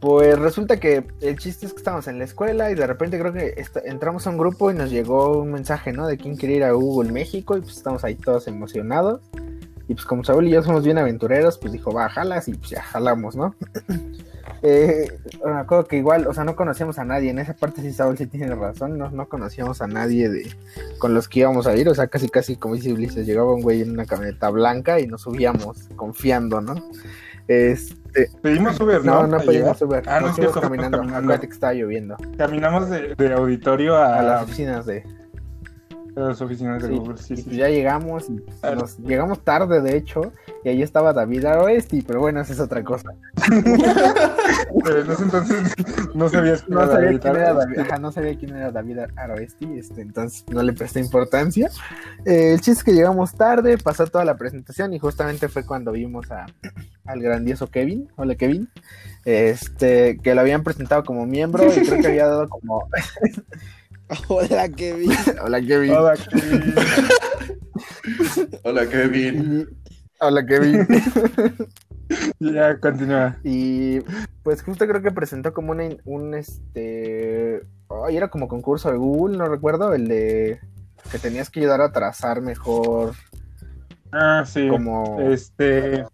[0.00, 3.32] Pues resulta que el chiste es que estábamos en la escuela y de repente creo
[3.32, 3.54] que
[3.86, 6.06] entramos a un grupo y nos llegó un mensaje, ¿no?
[6.06, 9.20] De quién quería ir a Google México y pues estamos ahí todos emocionados.
[9.86, 12.70] Y pues como Saúl y yo somos bien aventureros, pues dijo, va, jalas y pues
[12.70, 13.54] ya jalamos, ¿no?
[14.66, 15.08] Eh,
[15.44, 17.28] me acuerdo que igual, o sea, no conocíamos a nadie.
[17.28, 20.50] En esa parte sí Saúl sí tiene razón, no, no conocíamos a nadie de
[20.98, 21.86] con los que íbamos a ir.
[21.88, 25.06] O sea, casi casi como dice Ulises, llegaba un güey en una camioneta blanca y
[25.06, 26.76] nos subíamos confiando, ¿no?
[27.46, 29.26] Este, Pedimos Uber, ¿no?
[29.26, 29.80] no, no pedimos.
[29.82, 30.02] Uber.
[30.06, 30.98] Ah, no, nos cierto, fuimos caminando.
[30.98, 31.18] caminando.
[31.24, 32.16] Acuérdate que estaba lloviendo.
[32.38, 35.04] Caminamos de, de auditorio a, A las oficinas de.
[36.16, 37.16] A las oficinas de Sí, Google.
[37.18, 37.42] Sí, y sí.
[37.44, 38.28] pues ya llegamos.
[38.30, 38.80] Y Claro.
[38.80, 40.32] nos, llegamos tarde, de hecho.
[40.64, 43.10] Y ahí estaba David Aroesti, pero bueno, esa es otra cosa.
[44.84, 45.74] Pero en ese entonces
[46.14, 47.52] no sabías quién No era sabía David quién era.
[47.54, 51.70] David, ajá, no sabía quién era David Aroesti, este, entonces no le presté importancia.
[52.24, 55.92] Eh, el chiste es que llegamos tarde, pasó toda la presentación y justamente fue cuando
[55.92, 56.46] vimos a,
[57.04, 58.68] al grandioso Kevin, hola Kevin,
[59.24, 62.88] este, que lo habían presentado como miembro y creo que había dado como,
[64.28, 65.10] Hola, Kevin.
[65.42, 66.74] hola Kevin, Hola, Kevin.
[68.62, 69.68] Hola, Kevin.
[70.20, 70.86] Hola Kevin.
[72.38, 73.36] ya, continúa.
[73.42, 74.00] Y
[74.42, 77.62] pues justo creo que presentó como una, un este.
[78.06, 80.60] Ay, era como concurso de Google, no recuerdo, el de
[81.10, 83.14] que tenías que ayudar a trazar mejor
[84.12, 84.68] Ah, sí.
[84.68, 85.20] como.
[85.20, 86.04] Este.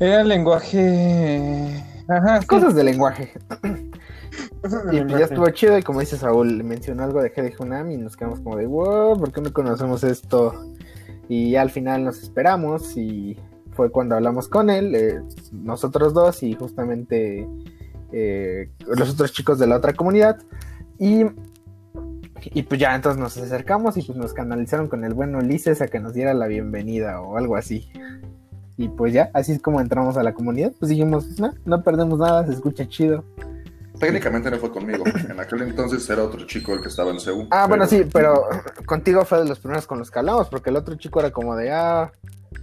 [0.00, 1.84] Era lenguaje.
[2.08, 3.32] Ajá, sí, Cosas de lenguaje.
[4.92, 7.96] Y pues ya estuvo chido y como dice Saúl, mencionó algo de GD Hunam y
[7.96, 10.52] nos quedamos como de, wow, ¿por qué no conocemos esto?
[11.28, 13.36] Y al final nos esperamos y
[13.72, 17.46] fue cuando hablamos con él, eh, nosotros dos y justamente
[18.12, 20.38] eh, los otros chicos de la otra comunidad.
[20.98, 21.24] Y,
[22.42, 25.86] y pues ya entonces nos acercamos y pues nos canalizaron con el buen Ulises a
[25.86, 27.88] que nos diera la bienvenida o algo así.
[28.76, 30.72] Y pues ya, así es como entramos a la comunidad.
[30.78, 33.24] Pues dijimos, no, no perdemos nada, se escucha chido.
[33.98, 35.04] Técnicamente no fue conmigo.
[35.28, 37.48] En aquel entonces era otro chico el que estaba en CEU.
[37.50, 38.46] Ah, bueno, sí, pero
[38.86, 41.56] contigo fue de los primeros con los que hablamos, porque el otro chico era como
[41.56, 42.12] de, ah,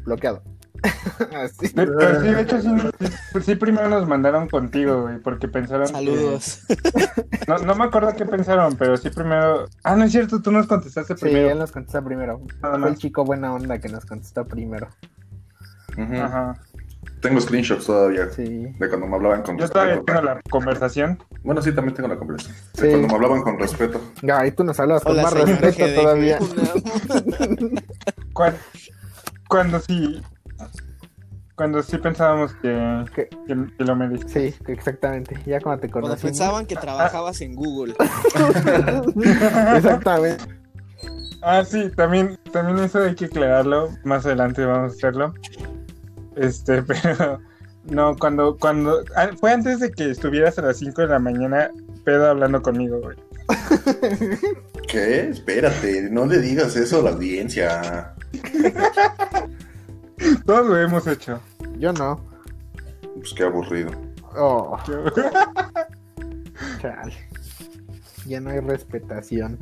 [0.06, 0.42] bloqueado.
[1.36, 1.70] Así.
[1.74, 2.70] Pero sí, de hecho, sí,
[3.00, 5.88] sí, sí, primero nos mandaron contigo, güey, porque pensaron.
[5.88, 6.62] que- Saludos.
[7.48, 9.68] No, no me acuerdo qué pensaron, pero sí primero.
[9.84, 11.52] Ah, no es cierto, tú nos contestaste Sí, primero.
[11.52, 12.42] él nos contestó primero.
[12.62, 14.88] Nada Fue el chico buena onda que nos contestó primero.
[15.96, 16.16] Ujú.
[16.16, 16.56] Ajá.
[17.22, 18.44] Tengo screenshots todavía Sí.
[18.78, 20.20] de cuando me hablaban con Yo todavía respeto.
[20.20, 21.18] tengo la conversación.
[21.44, 22.56] Bueno, sí, también tengo la conversación.
[22.76, 22.88] De Sí.
[22.90, 24.02] Cuando me hablaban con respeto.
[24.22, 26.40] Ya, y tú nos hablas con más respeto GD todavía.
[26.40, 27.76] Hunam.
[28.34, 28.56] Cuan-
[29.50, 30.22] Cuando sí.
[31.56, 34.28] Cuando sí pensábamos que, que, que lo merecía.
[34.52, 35.40] Sí, exactamente.
[35.46, 36.26] Ya cuando te Cuando conocí.
[36.28, 37.96] pensaban que trabajabas en Google.
[39.76, 40.44] Exactamente.
[41.42, 43.90] Ah, sí, también, también eso hay que aclararlo.
[44.04, 45.34] Más adelante vamos a hacerlo.
[46.36, 47.40] Este, pero
[47.86, 51.70] no, cuando, cuando, ah, fue antes de que estuvieras a las 5 de la mañana,
[52.04, 53.18] pedo hablando conmigo, güey.
[54.88, 55.30] ¿Qué?
[55.30, 58.14] Espérate, no le digas eso a la audiencia.
[60.46, 61.40] Todos lo hemos hecho.
[61.78, 62.20] Yo no.
[63.16, 63.92] Pues qué aburrido.
[64.36, 64.78] Oh,
[66.82, 67.14] chale.
[68.26, 69.60] Ya no hay respetación.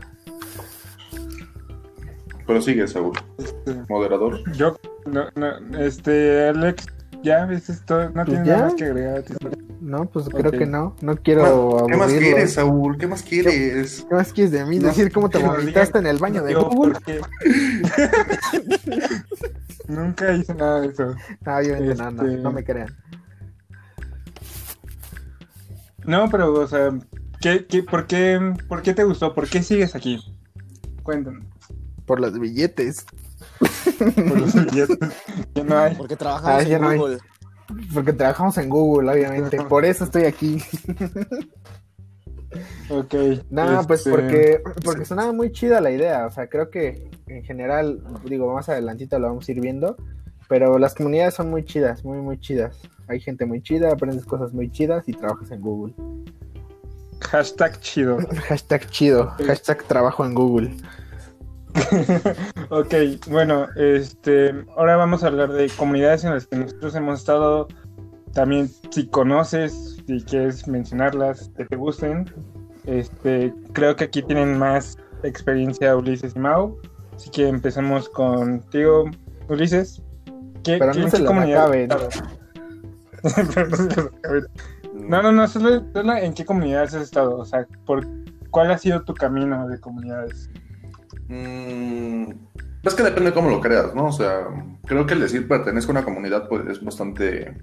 [2.48, 3.18] Pero sigue, Saúl.
[3.38, 4.40] Este, Moderador.
[4.54, 6.86] yo, no, no, este, Alex,
[7.24, 8.06] ya, ¿viste esto?
[8.10, 8.54] No Pues tienes ya.
[8.54, 9.18] nada más que agregar.
[9.18, 9.58] a tu historia?
[9.82, 10.96] No, pues creo que no.
[11.02, 12.98] No quiero ¿Qué más quieres, Saúl?
[12.98, 14.06] ¿Qué más quieres?
[14.08, 14.80] ¿Qué más quieres de mí?
[14.80, 16.94] No, Decir cómo te vomitaste en el baño de Yo, Google.
[16.94, 17.20] porque-
[19.88, 21.16] Nunca hice nada de eso.
[21.46, 22.96] No, obviamente no, no, Este- no me crean.
[26.06, 26.90] No, pero, o sea,
[27.42, 29.34] ¿qué, qué, por, qué, ¿por qué te gustó?
[29.34, 30.20] ¿Por qué sigues aquí?
[31.04, 31.46] Cuéntame.
[32.06, 33.06] Por los billetes.
[34.16, 34.98] Billetes
[35.54, 35.96] que no hay.
[35.96, 36.98] Porque trabajamos Ah, ya en no hay.
[37.00, 37.18] Google.
[37.94, 39.58] Porque trabajamos en Google, obviamente.
[39.70, 40.62] Por eso estoy aquí.
[42.90, 43.14] Ok.
[43.50, 46.26] No, pues este, porque, porque sonaba muy chida la idea.
[46.28, 49.96] O sea, creo que en general, digo, más adelantito lo vamos a ir viendo.
[50.50, 52.78] Pero las comunidades son muy chidas, muy, muy chidas.
[53.08, 55.96] Hay gente muy chida, aprendes cosas muy chidas y trabajas en Google.
[57.22, 58.18] Hashtag chido.
[58.48, 60.76] Hashtag chido, hashtag trabajo en Google.
[62.70, 62.94] Ok,
[63.30, 67.68] bueno, este, ahora vamos a hablar de comunidades en las que nosotros hemos estado.
[68.34, 72.32] También, si conoces, si quieres mencionarlas, que te gusten.
[72.86, 76.78] Este, creo que aquí tienen más experiencia Ulises y Mau.
[77.16, 79.10] Así que empezamos contigo,
[79.50, 80.02] Ulises.
[80.64, 81.70] ¿Qué, Pero qué- no se comunidad
[84.94, 87.38] no, no, solo, solo en qué comunidades has estado.
[87.38, 88.06] O sea, por
[88.50, 90.50] cuál ha sido tu camino de comunidades.
[91.34, 92.32] Mm,
[92.84, 94.06] es que depende de cómo lo creas, ¿no?
[94.08, 94.48] O sea,
[94.86, 97.56] creo que el decir pertenezco a una comunidad pues, es bastante...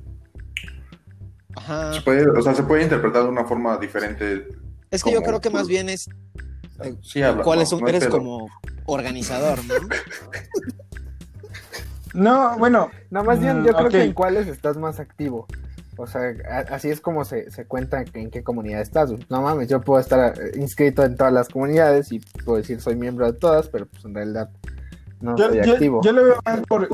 [1.57, 1.93] Ajá.
[1.93, 4.49] Se puede, o sea, se puede interpretar de una forma diferente.
[4.91, 6.09] Es que yo creo que más bien es
[7.03, 8.19] Sí, habla, cuáles no, son, no hay eres pedo.
[8.19, 8.49] como
[8.87, 9.75] organizador, ¿no?
[12.13, 15.47] No, bueno, No, más bien, Mm, yo creo que en cuáles estás más activo.
[16.01, 16.33] O sea,
[16.71, 19.13] así es como se, se cuenta en qué comunidad estás.
[19.29, 22.97] No mames, yo puedo estar eh, inscrito en todas las comunidades y puedo decir soy
[22.97, 24.51] miembro de todas, pero pues en realidad
[25.21, 26.01] no yo, soy yo- activo.
[26.03, 26.89] yo lo veo más por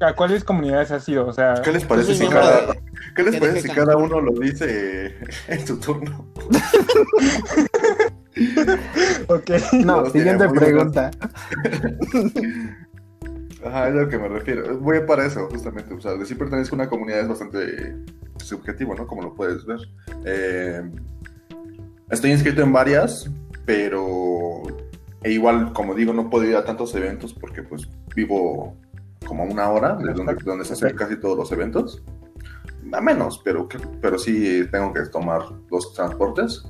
[0.00, 1.26] a cuáles comunidades has sido.
[1.26, 2.74] O sea, ¿Qué les parece si cada,
[3.16, 5.16] ¿qué les parece si cada uno lo dice
[5.48, 6.28] en su turno?
[9.28, 9.50] ok.
[9.84, 11.10] No, siguiente pregunta.
[13.68, 14.78] Ajá, es a lo que me refiero.
[14.78, 15.92] Voy para eso, justamente.
[15.92, 17.96] O sea, decir pertenezco a una comunidad es bastante
[18.38, 19.06] subjetivo, ¿no?
[19.06, 19.80] Como lo puedes ver.
[20.24, 20.82] Eh,
[22.10, 23.30] estoy inscrito en varias,
[23.66, 24.62] pero
[25.22, 28.74] e igual, como digo, no puedo ir a tantos eventos porque pues vivo
[29.26, 32.02] como una hora de donde, donde se hacen casi todos los eventos.
[32.90, 33.68] A menos, pero,
[34.00, 36.64] pero sí tengo que tomar los transportes.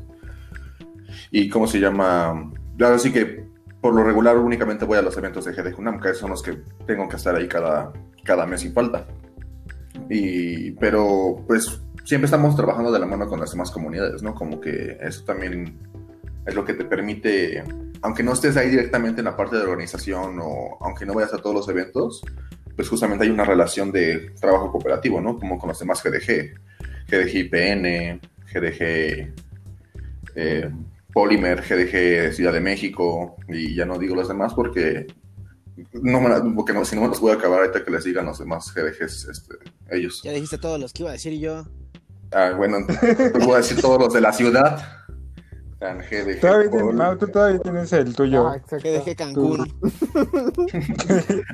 [1.30, 2.50] Y cómo se llama.
[2.80, 3.47] Ahora sí que
[3.80, 6.58] por lo regular únicamente voy a los eventos de GD Junam, que son los que
[6.86, 7.92] tengo que estar ahí cada,
[8.24, 9.06] cada mes sin falta.
[10.10, 14.34] Y, pero pues siempre estamos trabajando de la mano con las demás comunidades, ¿no?
[14.34, 15.78] Como que eso también
[16.46, 17.62] es lo que te permite,
[18.02, 21.34] aunque no estés ahí directamente en la parte de la organización o aunque no vayas
[21.34, 22.22] a todos los eventos,
[22.74, 25.38] pues justamente hay una relación de trabajo cooperativo, ¿no?
[25.38, 26.54] Como con los demás GDG,
[27.08, 28.20] GDG IPN,
[28.52, 29.32] GDG
[30.34, 30.70] eh,
[31.18, 35.08] Polymer, GDG Ciudad de México, y ya no digo los demás porque,
[35.94, 38.04] no me la- porque no, si no me los voy a acabar ahorita que les
[38.04, 39.54] digan los demás GDGs este,
[39.90, 40.22] ellos.
[40.22, 41.64] Ya dijiste todos los que iba a decir yo.
[42.30, 44.80] Ah, bueno, te voy a decir todos los de la ciudad.
[45.80, 46.38] GDG.
[46.40, 48.46] Todavía Pol- Mau, tú todavía tienes el tuyo.
[48.46, 49.66] Ah, dejé Cancún.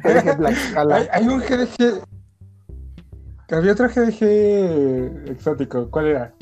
[0.03, 0.97] GDG Tlaxcala.
[0.97, 2.03] hay, hay un GDG.
[3.51, 5.91] Había otro GDG exótico.
[5.91, 6.35] ¿Cuál era?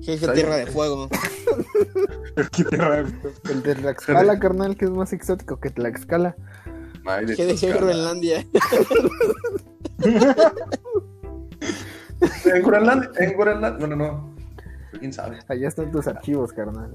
[0.00, 1.08] Dije Tierra de Fuego.
[2.52, 3.04] ¿Qué tierra?
[3.50, 6.36] El de Tlaxcala, carnal, que es más exótico que Tlaxcala.
[7.06, 7.92] Ay, de Que dejé Tlaxcala.
[7.92, 8.46] Groenlandia.
[12.44, 14.34] En Groenlandia, en Groenlandia, no, no, no.
[14.98, 15.38] ¿Quién sabe?
[15.46, 16.92] Allá están tus archivos, carnal.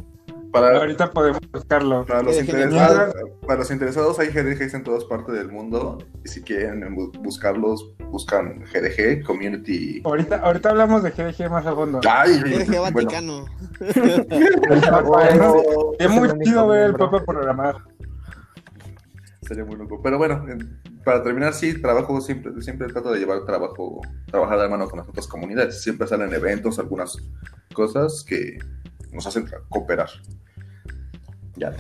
[0.54, 2.06] Para, Ahorita podemos buscarlo.
[2.06, 5.98] para, los GDG interesados, para los interesados hay GDGs en todas partes del mundo.
[6.24, 10.02] Y si quieren bu- buscarlos, buscan GDG, Community.
[10.06, 12.00] Ahorita, ahorita hablamos de GDG más a fondo.
[12.08, 13.46] Ay, bueno, Vaticano.
[15.06, 15.56] Bueno, ¿no?
[15.98, 16.94] Es muy chido ver el.
[16.94, 17.78] Papa programar.
[19.42, 20.02] Sería muy loco.
[20.02, 24.63] Pero bueno, en- para terminar, sí, trabajo siempre, siempre trato de llevar trabajo, trabajar de
[24.66, 25.82] la mano con las otras comunidades.
[25.82, 27.18] Siempre salen eventos, algunas
[27.74, 28.58] cosas que
[29.13, 30.10] nos hacen cooperar.
[31.56, 31.71] Ya.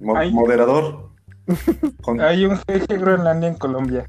[0.00, 0.32] Mo- Ay.
[0.32, 1.10] Moderador.
[2.02, 4.06] Con- Hay un GDG Groenlandia en Colombia.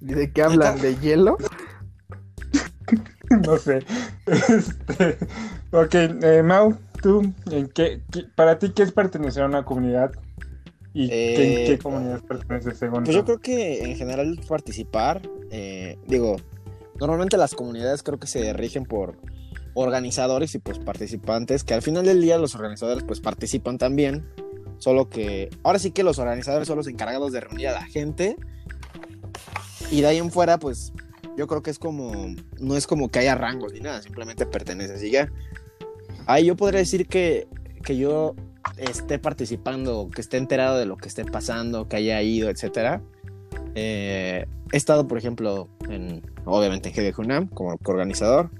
[0.00, 0.80] ¿Y de qué hablan?
[0.80, 1.36] ¿De hielo?
[3.42, 3.80] No sé.
[4.26, 5.18] Este,
[5.72, 10.12] ok, eh, Mau, tú, ¿en qué, qué- para ti, ¿qué es pertenecer a una comunidad?
[10.92, 15.22] ¿Y qué- en Eh, qué comunidad perteneces según Pues yo creo que en general participar,
[15.50, 16.36] eh, digo,
[16.98, 19.18] normalmente las comunidades creo que se rigen por
[19.74, 24.26] organizadores y pues participantes, que al final del día los organizadores pues participan también,
[24.78, 28.36] solo que ahora sí que los organizadores son los encargados de reunir a la gente
[29.90, 30.92] y de ahí en fuera pues
[31.36, 35.02] yo creo que es como, no es como que haya rangos ni nada, simplemente perteneces
[35.02, 35.30] y ya.
[36.26, 37.48] Ahí yo podría decir que,
[37.82, 38.34] que yo
[38.76, 43.02] esté participando, que esté enterado de lo que esté pasando, que haya ido, etcétera.
[43.74, 48.50] Eh, he estado, por ejemplo, en, obviamente en GDG UNAM como organizador,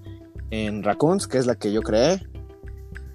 [0.50, 2.20] en Raccoons, que es la que yo creé,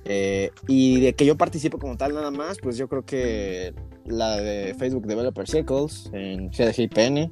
[0.05, 3.73] eh, y de que yo participo como tal nada más, pues yo creo que
[4.05, 7.31] la de Facebook Developer Circles, en GDG IPN,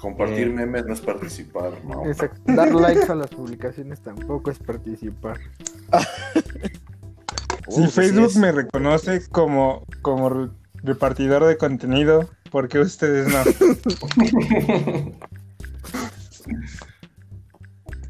[0.00, 2.06] compartir eh, memes no es participar, no.
[2.06, 2.40] Exacto.
[2.46, 5.38] Dar likes a las publicaciones tampoco es participar.
[7.68, 10.50] Si Uh, Facebook me reconoce como, como
[10.82, 13.42] repartidor de contenido, ¿Por qué ustedes no?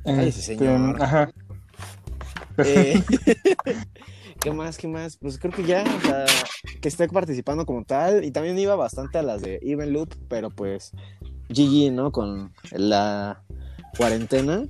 [0.05, 0.91] Ay, sí, señor.
[0.91, 1.31] Este, Ajá.
[2.59, 3.03] Eh,
[4.41, 4.77] ¿Qué más?
[4.77, 5.17] ¿Qué más?
[5.17, 6.25] Pues creo que ya, o sea,
[6.81, 8.25] que esté participando como tal.
[8.25, 10.91] Y también iba bastante a las de Even Loop, pero pues
[11.51, 12.11] GG, ¿no?
[12.11, 13.45] Con la
[13.97, 14.65] cuarentena.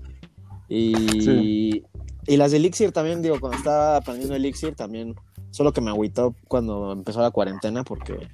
[0.69, 1.85] Y, Sí.
[2.27, 5.15] y las de Elixir también, digo, cuando estaba aprendiendo Elixir también.
[5.53, 8.29] Solo que me agüitó cuando empezó la cuarentena porque,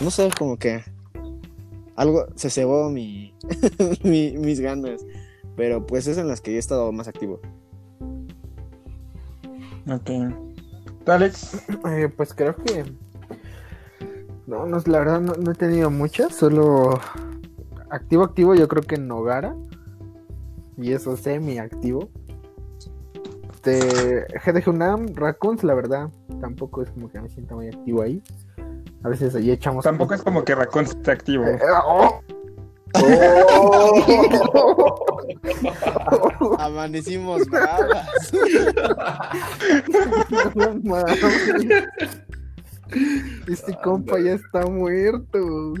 [0.00, 0.84] no sé, como que
[1.96, 3.34] algo se cebó mi,
[4.04, 5.04] mi- mis ganas.
[5.56, 7.40] Pero pues es en las que yo he estado más activo.
[9.88, 10.10] Ok.
[11.04, 11.62] ¿Tú, Alex?
[11.88, 12.84] Eh, pues creo que.
[14.46, 17.00] No, no, la verdad no, no he tenido muchas, solo
[17.90, 19.54] activo, activo, yo creo que en Nogara.
[20.76, 22.08] Y eso semi activo.
[23.64, 28.22] De GDG UNAM, Raccoons, la verdad, tampoco es como que me sienta muy activo ahí.
[29.02, 29.84] A veces ahí echamos.
[29.84, 31.44] Tampoco es como que Raccoon esté activo.
[31.44, 32.20] Eh, oh.
[36.58, 38.32] Amanecimos bravas.
[40.54, 41.04] No.
[43.48, 45.74] Este compa ya está muerto.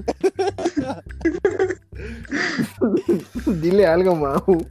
[3.46, 4.66] Dile algo, Mau.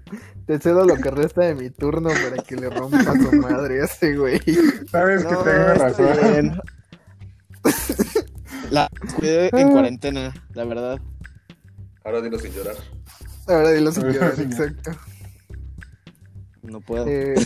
[0.46, 3.86] Te cedo lo que resta de mi turno para que le rompa su madre a
[3.86, 4.40] ese güey.
[4.92, 6.32] Sabes que No, tengo está razón.
[6.32, 6.62] bien.
[8.70, 11.00] La cuidé en cuarentena, la verdad.
[12.04, 12.76] Ahora dilo sin llorar.
[13.48, 14.92] Ahora dilo sin llorar, exacto.
[16.64, 17.06] No puedo.
[17.08, 17.36] Eh,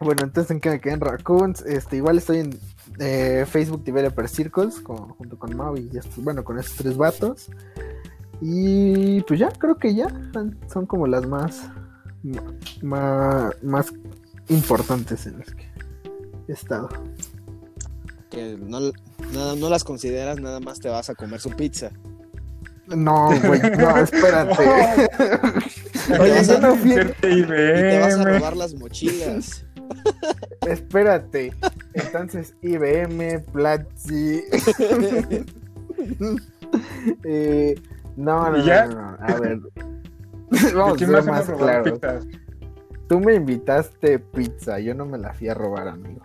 [0.00, 1.62] bueno, entonces en que me quedé en Raccoons.
[1.62, 2.58] Este, igual estoy en
[3.00, 7.50] eh, Facebook Developer Circles con- junto con Mau y estos- bueno, con estos tres vatos.
[8.40, 10.08] Y pues ya, creo que ya
[10.72, 11.62] son, como las más,
[12.82, 13.92] más
[14.48, 15.64] importantes en las que
[16.48, 16.88] he estado.
[18.30, 18.80] Que no,
[19.32, 21.90] nada, no las consideras, nada más te vas a comer su pizza.
[22.86, 25.10] No, güey, no, espérate.
[26.20, 29.64] Oye, vas a- no fui a Y te vas a robar las mochilas.
[30.68, 31.52] espérate.
[31.94, 34.42] Entonces, IBM, Platzi.
[37.22, 37.76] Eh,
[38.16, 38.86] no, no, ¿Y ya?
[38.86, 39.60] no, no, A ver.
[40.50, 42.26] ¿De Vamos a quién ser más claros.
[43.08, 46.22] Tú me invitaste pizza, yo no me la fui a robar, amigo.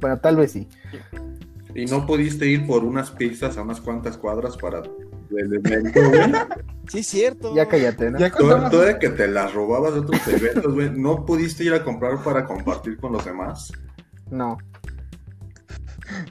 [0.00, 0.68] Bueno, tal vez sí.
[1.74, 6.32] Y no pudiste ir por unas pizzas a unas cuantas cuadras para el evento, güey.
[6.88, 7.54] Sí, es cierto.
[7.54, 8.18] Ya cállate, ¿no?
[8.18, 10.90] Ya Tú, contamos, tú de que te las robabas de otros eventos, güey.
[10.90, 13.72] ¿No pudiste ir a comprar para compartir con los demás?
[14.30, 14.58] No,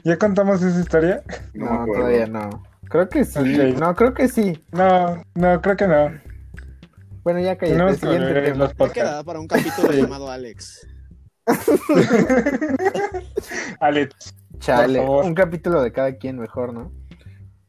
[0.04, 1.22] ¿Ya contamos esa historia?
[1.54, 2.02] No, no, me acuerdo.
[2.02, 2.62] todavía no.
[2.88, 3.38] Creo que sí.
[3.38, 3.78] Ok.
[3.78, 4.64] No, creo que sí.
[4.72, 6.10] No, no, creo que no.
[7.22, 7.92] Bueno, ya cállate.
[7.94, 8.70] Que Siguiente tema.
[8.78, 10.86] los quedará para un capítulo llamado Alex.
[13.80, 15.24] Alex, Chale, por favor.
[15.24, 16.92] un capítulo de cada quien mejor, ¿no?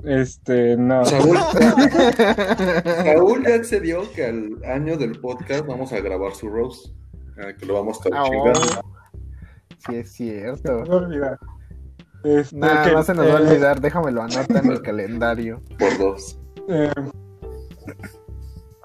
[0.03, 1.03] este, no.
[1.05, 1.37] Saúl,
[3.03, 6.87] Saúl ya accedió que al año del podcast vamos a grabar su roast.
[7.37, 8.61] eh, que lo vamos a estar Ah, chingando.
[9.87, 10.83] Sí, es cierto.
[10.85, 11.07] No.
[12.23, 15.61] Este, Nah, ok, no se nos va a eh, olvidar, déjamelo anota en el calendario.
[15.77, 16.39] Por dos.
[16.67, 16.91] eh,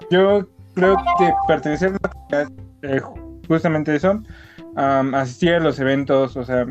[0.09, 2.51] yo creo que pertenecer a una comunidad,
[2.83, 3.01] eh,
[3.47, 4.21] justamente eso,
[4.75, 6.65] asistir a los eventos, o sea,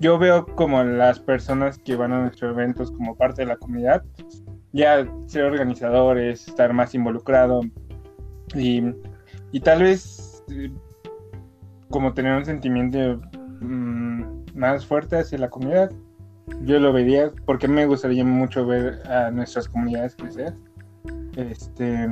[0.00, 4.04] yo veo como las personas que van a nuestros eventos como parte de la comunidad,
[4.72, 7.60] ya ser organizadores, estar más involucrado
[8.54, 8.82] y,
[9.52, 10.70] y tal vez eh,
[11.90, 13.20] como tener un sentimiento
[13.60, 15.90] mm, más fuerte hacia la comunidad.
[16.62, 20.54] Yo lo vería porque me gustaría mucho ver a nuestras comunidades crecer.
[21.36, 22.08] Este,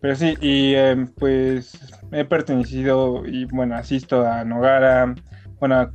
[0.00, 1.78] pero sí, y eh, pues
[2.12, 5.14] he pertenecido y bueno, asisto a Nogara,
[5.58, 5.90] bueno,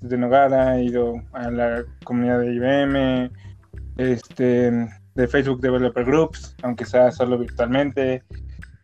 [0.00, 3.30] de Nogara, he ido a la comunidad de IBM,
[3.96, 8.24] este, de Facebook Developer Groups, aunque sea solo virtualmente.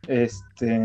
[0.07, 0.79] Este,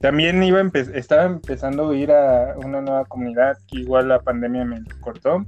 [0.00, 4.20] también iba a empe- estaba empezando a ir a una nueva comunidad que igual la
[4.20, 5.44] pandemia me cortó,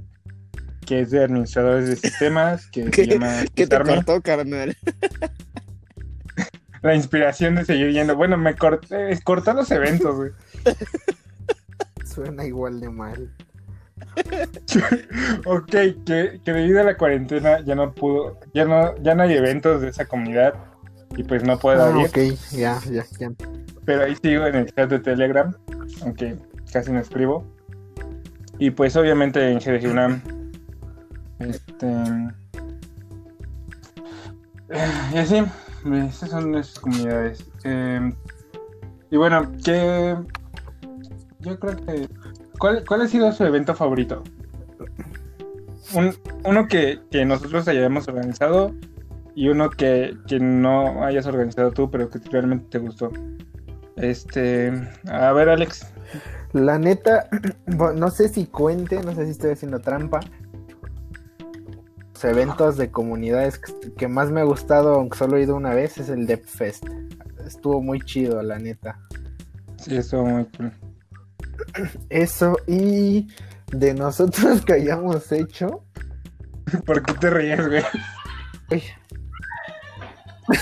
[0.85, 4.77] que es de administradores de sistemas, que se ¿Qué, llama ¿Qué te cortó, carnal?
[6.83, 8.15] la inspiración de seguir yendo.
[8.15, 10.31] Bueno, me corté, cortó los eventos, güey.
[12.05, 13.29] Suena igual de mal.
[15.45, 15.69] ok,
[16.05, 19.81] que, que debido a la cuarentena ya no pudo, ya no, ya no hay eventos
[19.81, 20.53] de esa comunidad
[21.17, 22.07] y pues no puedo Ah, ir.
[22.07, 22.17] ok,
[22.51, 23.31] ya, ya, ya.
[23.85, 25.53] Pero ahí sigo en el chat de Telegram,
[26.01, 26.37] aunque
[26.71, 27.45] casi no escribo.
[28.59, 30.21] Y pues obviamente en GDG UNAM.
[31.39, 31.87] Este.
[34.69, 35.43] eh, Y así,
[36.07, 37.45] esas son nuestras comunidades.
[37.63, 38.13] Eh,
[39.11, 40.15] y bueno, que.
[41.39, 42.07] Yo creo que.
[42.59, 44.23] ¿Cuál, ¿Cuál ha sido su evento favorito?
[45.95, 46.15] un-
[46.45, 48.73] uno que, que nosotros hayamos organizado
[49.35, 53.11] y uno que, que no hayas organizado tú, pero que realmente te gustó.
[54.03, 54.71] Este,
[55.09, 55.87] a ver, Alex.
[56.51, 57.27] La neta,
[57.67, 60.19] no sé si cuente, no sé si estoy haciendo trampa.
[62.13, 63.59] Los eventos de comunidades
[63.97, 66.85] que- más me ha gustado, aunque solo he ido una vez, es el Depth Fest.
[67.45, 68.99] Estuvo muy chido, la neta.
[69.77, 70.71] Sí, estuvo muy cool.
[72.09, 73.27] Eso, y
[73.71, 75.83] de nosotros que hayamos hecho.
[76.85, 77.83] ¿Por qué te reías, güey?
[78.71, 78.83] Uy.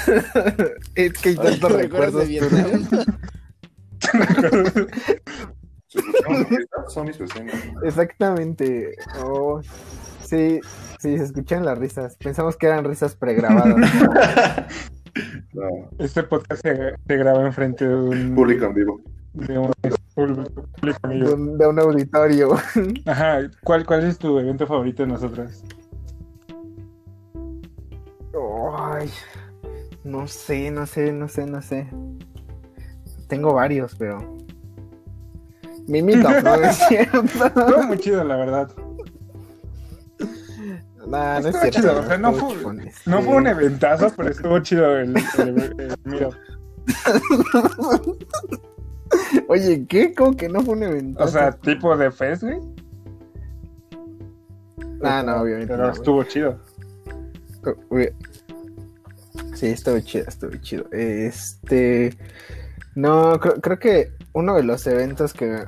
[0.96, 2.92] es que hay tantos ¿te acuerdas recuerdos.
[2.92, 3.06] de
[6.88, 7.56] Son mis vecinos.
[7.84, 8.96] Exactamente.
[9.24, 9.62] Oh,
[10.22, 10.60] sí,
[11.00, 12.16] sí, se escuchan las risas.
[12.18, 13.76] Pensamos que eran risas pregrabadas.
[15.54, 19.02] No, Este podcast se, se graba enfrente de un, público en vivo.
[19.34, 19.72] de un
[20.16, 22.56] público de, un, de un auditorio.
[23.06, 25.66] Ajá, ¿cuál, ¿cuál es tu evento favorito de nosotros?
[28.80, 29.10] Ay,
[30.04, 31.88] no sé, no sé, no sé, no sé.
[33.32, 34.38] Tengo varios, pero.
[35.88, 36.56] Mi meetup, ¿no?
[36.66, 37.22] Es cierto.
[37.24, 38.70] Estuvo muy chido, la verdad.
[41.08, 41.80] Nah, no es Estuvo cierto.
[41.80, 43.10] chido, o sea, no fue- No este.
[43.24, 46.30] fue un eventazo, pero estuvo chido el, el.
[49.48, 50.14] Oye, ¿qué?
[50.14, 51.24] ¿Cómo que no fue un evento?
[51.24, 52.60] O sea, tipo de fest, güey.
[55.04, 55.68] Ah, no, obviamente.
[55.68, 55.98] Pero no, güey.
[55.98, 56.60] estuvo chido.
[59.56, 60.86] Sí, estuvo chido, estuvo chido.
[60.92, 62.18] Este.
[63.02, 65.66] No, creo, creo que uno de los eventos que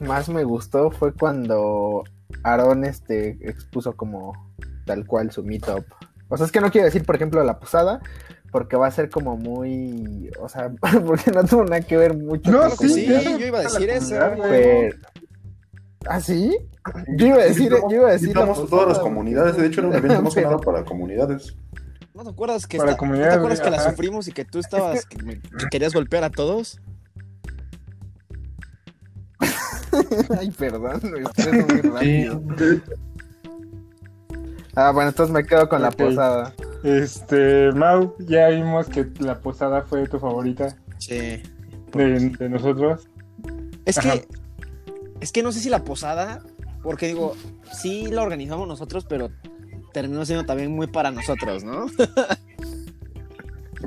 [0.00, 2.02] más me gustó fue cuando
[2.42, 4.32] Aaron este, expuso como
[4.84, 5.84] tal cual su meetup.
[6.28, 8.00] O sea, es que no quiero decir, por ejemplo, la posada,
[8.50, 10.28] porque va a ser como muy.
[10.40, 10.72] O sea,
[11.06, 13.88] porque no tuvo nada que ver mucho No, que sí, sí, yo iba a decir
[13.88, 14.16] eso.
[14.42, 14.96] Pero...
[16.08, 16.50] ¿Ah, sí?
[17.16, 18.34] Yo iba a decir, yo iba a decir.
[18.34, 19.56] la Invitamos a todas las comunidades.
[19.56, 21.54] De hecho, era un evento más que nada para comunidades.
[22.14, 24.44] ¿No te acuerdas que, Para esta- comunidad, ¿no te acuerdas que la sufrimos y que
[24.44, 26.78] tú estabas que, me- que querías golpear a todos?
[30.38, 32.82] Ay, perdón, muy.
[34.74, 36.54] Ah, bueno, entonces me quedo con la posada.
[36.82, 41.42] Este, Mau, ya vimos que la posada fue tu favorita Sí.
[41.92, 43.08] de, de nosotros.
[43.84, 44.12] Es Ajá.
[44.14, 44.28] que,
[45.20, 46.42] es que no sé si la posada,
[46.82, 47.34] porque digo,
[47.72, 49.30] sí la organizamos nosotros, pero
[49.92, 51.86] terminó siendo también muy para nosotros, ¿no?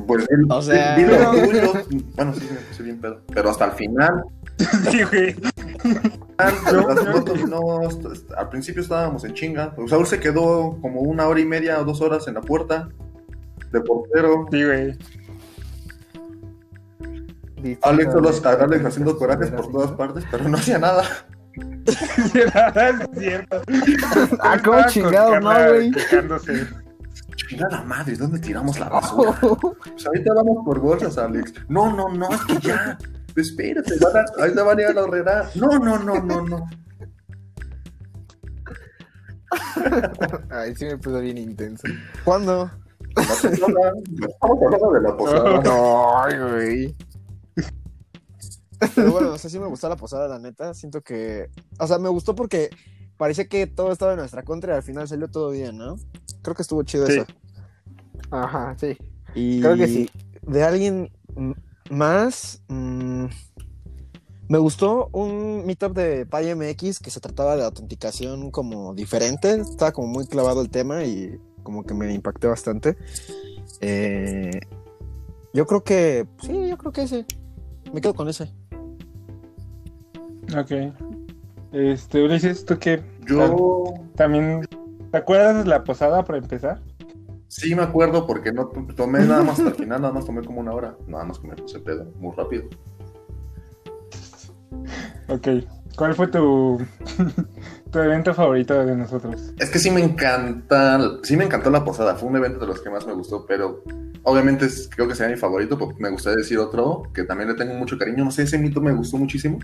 [0.08, 1.74] Pues, O sea- vi lo tuyo.
[2.16, 3.22] Bueno, sí, sí, bien pedo.
[3.34, 4.26] Pero hasta el final,
[4.92, 5.36] Sí, güey.
[6.38, 6.54] Al,
[6.88, 7.80] las fotos no,
[8.38, 9.74] al principio estábamos en chinga.
[9.88, 12.90] Saúl se quedó como una hora y media o dos horas en la puerta
[13.72, 14.46] de portero.
[14.52, 14.98] Sí, güey.
[17.82, 21.04] Alex, solo, Alex haciendo corajes por todas partes, pero no hacía nada.
[21.86, 23.62] Es cierto.
[24.42, 25.92] Ah, ¿cómo chingado, no, güey?
[27.36, 29.38] Chingada madre, ¿dónde tiramos la basura?
[29.42, 31.54] Pues ahorita vamos por bolsas, Alex.
[31.68, 32.98] No, no, no, es que ya.
[33.36, 35.50] Espérate, van a, ahorita van a ir a la horrera.
[35.56, 36.68] No, no, no, no, no.
[40.50, 41.84] Ay, sí me puso bien intenso.
[42.24, 42.72] ¿Cuándo?
[43.16, 43.54] La posada,
[44.28, 45.62] Estamos hablando de la posada.
[46.26, 46.96] Ay, güey.
[48.96, 50.74] Pero bueno, o sea, sí me gustó la posada, la neta.
[50.74, 51.50] Siento que.
[51.80, 52.70] O sea, me gustó porque
[53.18, 55.96] parecía que todo estaba en nuestra contra y al final salió todo bien, ¿no?
[56.42, 57.14] Creo que estuvo chido Sí.
[57.14, 57.26] eso.
[58.32, 58.98] Ajá, sí.
[59.34, 60.10] Y Creo que sí.
[60.42, 61.12] De alguien
[61.90, 62.62] más.
[62.68, 63.26] mm,
[64.48, 69.56] me gustó un meetup de PyMX que se trataba de autenticación como diferente.
[69.56, 72.96] Estaba como muy clavado el tema y como que me impactó bastante.
[73.82, 74.60] Eh,
[75.54, 76.28] yo creo que.
[76.42, 77.26] Sí, yo creo que ese.
[77.92, 78.52] Me quedo con ese.
[80.58, 80.72] Ok.
[81.72, 83.02] Este, Ulises, ¿tú qué?
[83.28, 84.68] Yo También.
[85.12, 86.82] ¿Te acuerdas de la posada para empezar?
[87.48, 90.44] sí me acuerdo porque no to- tomé nada más hasta el final, nada más tomé
[90.44, 90.98] como una hora.
[91.08, 92.66] Nada más que me puse pedo muy rápido.
[95.30, 95.48] Ok.
[95.96, 96.78] ¿Cuál fue tu,
[97.92, 99.54] tu evento favorito de nosotros?
[99.58, 102.82] Es que sí me encanta, sí me encantó la posada, fue un evento de los
[102.82, 103.82] que más me gustó, pero
[104.24, 107.56] obviamente es- creo que sea mi favorito, porque me gustaría decir otro que también le
[107.56, 109.60] tengo mucho cariño, no sé, ese mito me gustó muchísimo,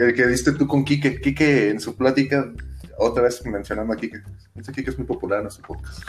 [0.00, 2.52] el que diste tú con Quique, Quique en su plática,
[2.98, 4.20] otra vez mencionando a Quique,
[4.54, 6.00] ese Quique es muy popular en nuestro podcast.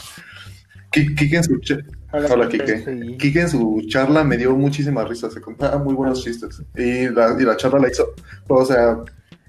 [0.92, 1.78] Qui- Quique en su, cha-
[2.12, 2.78] Hola, Quique.
[2.84, 3.18] Sí.
[3.18, 6.62] Quique en su charla me dio muchísimas risas, se contaba muy buenos chistes.
[6.76, 8.14] Y la, y la charla la hizo,
[8.50, 8.98] o sea,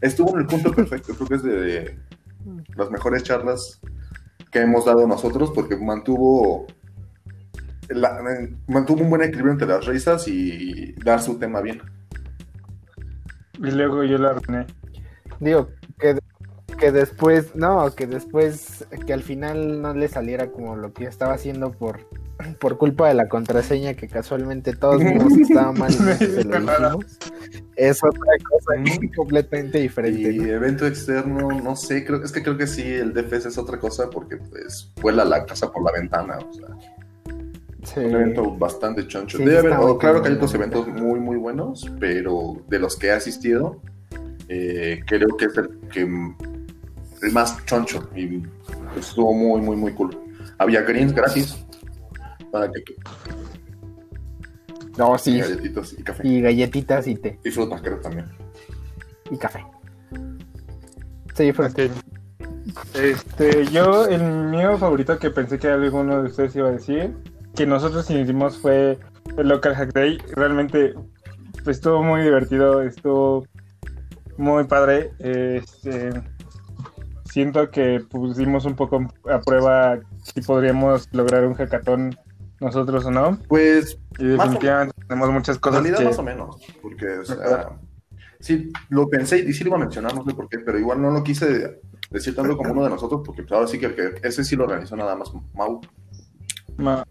[0.01, 1.14] estuvo en el punto perfecto.
[1.14, 1.99] Creo que es de, de
[2.76, 3.80] las mejores charlas
[4.53, 6.66] que hemos dado nosotros porque mantuvo,
[7.88, 8.20] la-
[8.68, 11.82] mantuvo un buen equilibrio entre las risas y dar su tema bien.
[13.63, 14.67] Y luego yo la arruiné.
[15.41, 16.19] Digo, que,
[16.79, 21.35] que después, no, que después, que al final no le saliera como lo que estaba
[21.35, 22.01] haciendo por,
[22.59, 26.45] por culpa de la contraseña que casualmente todos vimos que estaba mal y no se
[26.45, 27.19] lo dijimos.
[27.77, 30.53] Es otra cosa completamente Y diferente.
[30.53, 34.11] evento externo, no sé, creo, es que creo que sí, el DFS es otra cosa
[34.11, 36.67] porque pues vuela la casa por la ventana, o sea,
[37.83, 38.01] Sí.
[38.01, 39.39] un evento bastante choncho.
[39.39, 42.97] Sí, Debe haber, oh, claro que hay otros eventos muy, muy buenos, pero de los
[42.97, 43.80] que he asistido,
[44.49, 48.43] eh, creo que es el que el más choncho y
[48.97, 50.16] estuvo muy, muy, muy cool.
[50.59, 51.64] Había greens gratis
[52.51, 52.83] para que
[54.97, 55.39] No, sí.
[55.39, 56.28] galletitos y café.
[56.28, 57.39] Y galletitas y té.
[57.45, 58.26] Y frutas, creo también.
[59.30, 59.64] Y café.
[61.35, 61.66] Sí, fue.
[61.66, 61.78] Ok.
[62.95, 67.14] Este, yo, el mío favorito que pensé que alguno de ustedes iba a decir,
[67.55, 68.99] que nosotros hicimos fue
[69.37, 70.19] el Local Hack Day.
[70.35, 70.95] Realmente
[71.65, 73.47] pues, estuvo muy divertido, estuvo
[74.39, 75.13] muy padre.
[75.19, 76.11] Este,
[77.25, 82.17] siento que pusimos un poco a prueba si podríamos lograr un hackathon
[82.61, 83.39] nosotros o no.
[83.49, 86.05] Pues Y definitivamente tenemos muchas En cosas realidad que...
[86.05, 87.71] más o menos, porque o sea,
[88.41, 91.03] sí, lo pensé y sí lo iba a mencionar, no sé por qué, pero igual
[91.03, 91.81] no lo quise
[92.11, 94.55] decir tanto como uno de nosotros, porque pues, ahora sí que, el que ese sí
[94.55, 95.81] lo organizó nada más Mau.
[96.77, 97.05] ma-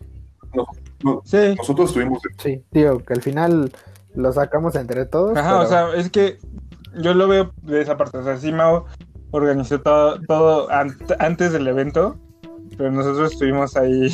[0.55, 0.65] No,
[1.03, 3.71] no, Sí, nosotros estuvimos, Sí, digo, que al final
[4.15, 5.37] lo sacamos entre todos.
[5.37, 6.37] Ajá, o sea, es que
[7.01, 8.17] yo lo veo de esa parte.
[8.17, 8.85] O sea, sí, Mao
[9.31, 12.17] organizó todo, todo ant- antes del evento,
[12.77, 14.13] pero nosotros estuvimos ahí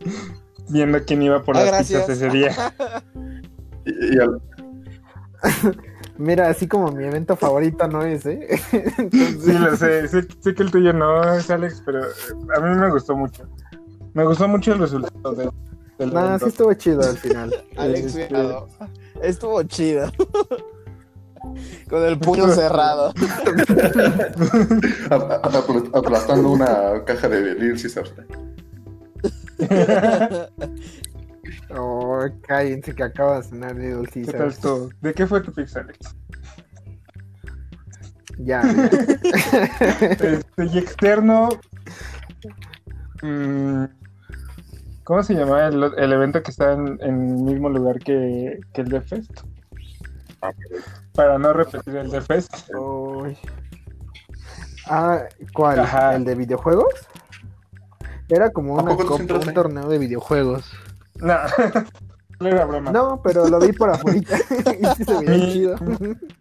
[0.68, 2.02] viendo quién iba por Ah, las gracias.
[2.02, 2.54] pizzas ese día.
[3.86, 4.40] y, y al-
[6.18, 8.46] Mira, así como mi evento favorito no es, ¿eh?
[8.98, 12.78] Entonces, Sí, lo sé, sé, sé que el tuyo no es Alex, pero a mí
[12.78, 13.44] me gustó mucho.
[14.12, 15.50] Me gustó mucho el resultado de-
[16.06, 16.46] No, evento.
[16.46, 17.54] sí estuvo chido al final.
[17.76, 18.68] Alex, Este- cuidado.
[19.22, 20.10] Estuvo chido.
[21.88, 23.12] Con el puño cerrado.
[25.92, 28.12] aplastando una caja de Caesars.
[31.76, 34.48] Oh, cállense que acaba de sonar Little ¿Qué tal Caesar.
[34.48, 34.90] estuvo?
[35.00, 35.98] ¿De qué fue tu pizza, Alex?
[38.38, 38.90] Ya, ya.
[40.00, 40.40] Este,
[40.72, 41.48] y externo.
[43.22, 43.84] mm,
[45.10, 48.82] ¿Cómo se llama el, el evento que está en, en el mismo lugar que, que
[48.82, 49.40] el de Fest?
[50.40, 50.52] Ah,
[51.16, 52.54] Para no repetir el de Fest.
[52.78, 53.36] Uy.
[54.86, 55.80] Ah, ¿cuál?
[55.80, 56.14] Ajá.
[56.14, 56.94] ¿El de videojuegos?
[58.28, 60.70] Era como ¿A una copa, un torneo de videojuegos.
[61.16, 61.34] No,
[62.38, 62.92] no era broma.
[62.92, 64.20] No, pero lo vi por afuera
[64.80, 65.76] y sí se veía Mi- chido.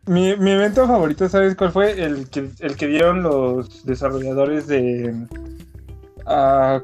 [0.05, 1.99] Mi, mi evento favorito, ¿sabes cuál fue?
[2.03, 5.25] El que, el que dieron los desarrolladores de.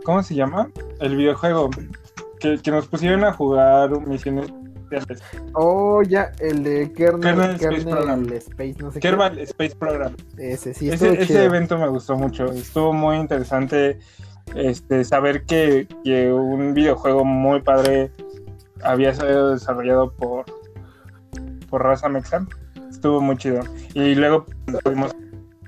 [0.03, 0.69] ¿Cómo se llama?
[0.99, 1.69] El videojuego.
[2.39, 4.51] Que, que nos pusieron a jugar misiones.
[5.53, 8.33] Oh, ya, el de Kernel, Kernel Space Program.
[8.33, 9.07] Space, no sé qué.
[9.09, 10.15] Kerbal Space Program.
[10.37, 12.45] Ese sí, Ese, ese evento me gustó mucho.
[12.45, 13.99] Estuvo muy interesante
[14.53, 18.11] este, saber que, que un videojuego muy padre
[18.83, 20.45] había sido desarrollado por,
[21.69, 22.45] por Raza Mexa.
[22.89, 23.61] Estuvo muy chido.
[23.93, 24.45] Y luego
[24.83, 25.15] pudimos.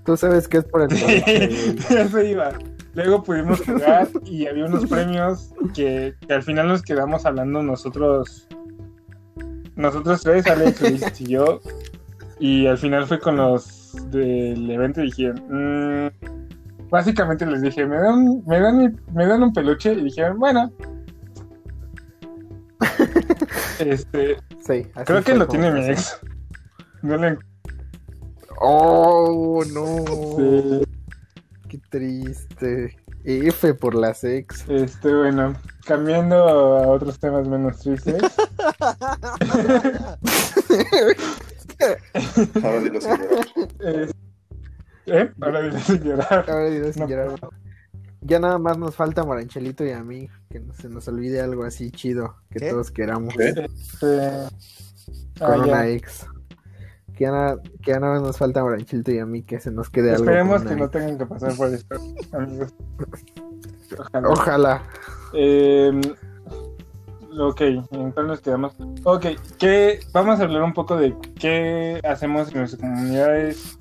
[0.06, 0.90] Tú sabes que es por el
[1.90, 2.52] ya se iba.
[2.98, 8.48] Luego pudimos jugar y había unos premios que, que al final nos quedamos hablando nosotros.
[9.76, 11.60] Nosotros tres, Alex, Luis y yo.
[12.40, 16.08] Y al final fue con los del evento y dijeron.
[16.08, 16.10] "Mm",
[16.90, 19.94] básicamente les dije, ¿me dan, me, dan, me dan un peluche?
[19.94, 20.72] Y dijeron, bueno.
[23.80, 26.20] este, Sí, creo que lo tiene mi ex.
[27.04, 27.38] No le
[28.60, 30.04] Oh, no.
[30.36, 30.87] Sí.
[31.70, 32.96] Qué triste.
[33.24, 34.64] F por las ex.
[34.70, 35.54] Este, bueno,
[35.86, 38.22] cambiando a otros temas menos tristes.
[42.64, 43.48] Ahora dilo sin llorar.
[43.82, 44.16] es-
[45.06, 45.32] ¿Eh?
[45.42, 46.46] Ahora dile sin llorar.
[46.50, 47.10] Ahora diré sin No.
[47.10, 47.36] llorar.
[48.22, 50.30] Ya nada más nos falta Maranchelito y a mí.
[50.50, 52.70] Que no se nos olvide algo así chido que ¿Qué?
[52.72, 53.34] todos queramos.
[53.36, 53.50] ¿Qué?
[53.50, 54.50] Este, ah,
[55.40, 55.72] Con ya.
[55.74, 56.26] una ex.
[57.18, 59.72] Que ya, nada, que ya nada más nos falta Maranchelito y a mí que se
[59.72, 60.26] nos quede algo.
[60.26, 61.96] Esperemos que una no tengan que pasar por esto,
[62.32, 62.76] amigos.
[63.98, 64.30] Ojalá.
[64.30, 64.84] Ojalá.
[65.34, 66.00] Eh,
[67.40, 68.76] ok, ¿en cuál nos quedamos?
[69.04, 69.26] Ok,
[69.58, 73.80] ¿qué, vamos a hablar un poco de qué hacemos en nuestras comunidades,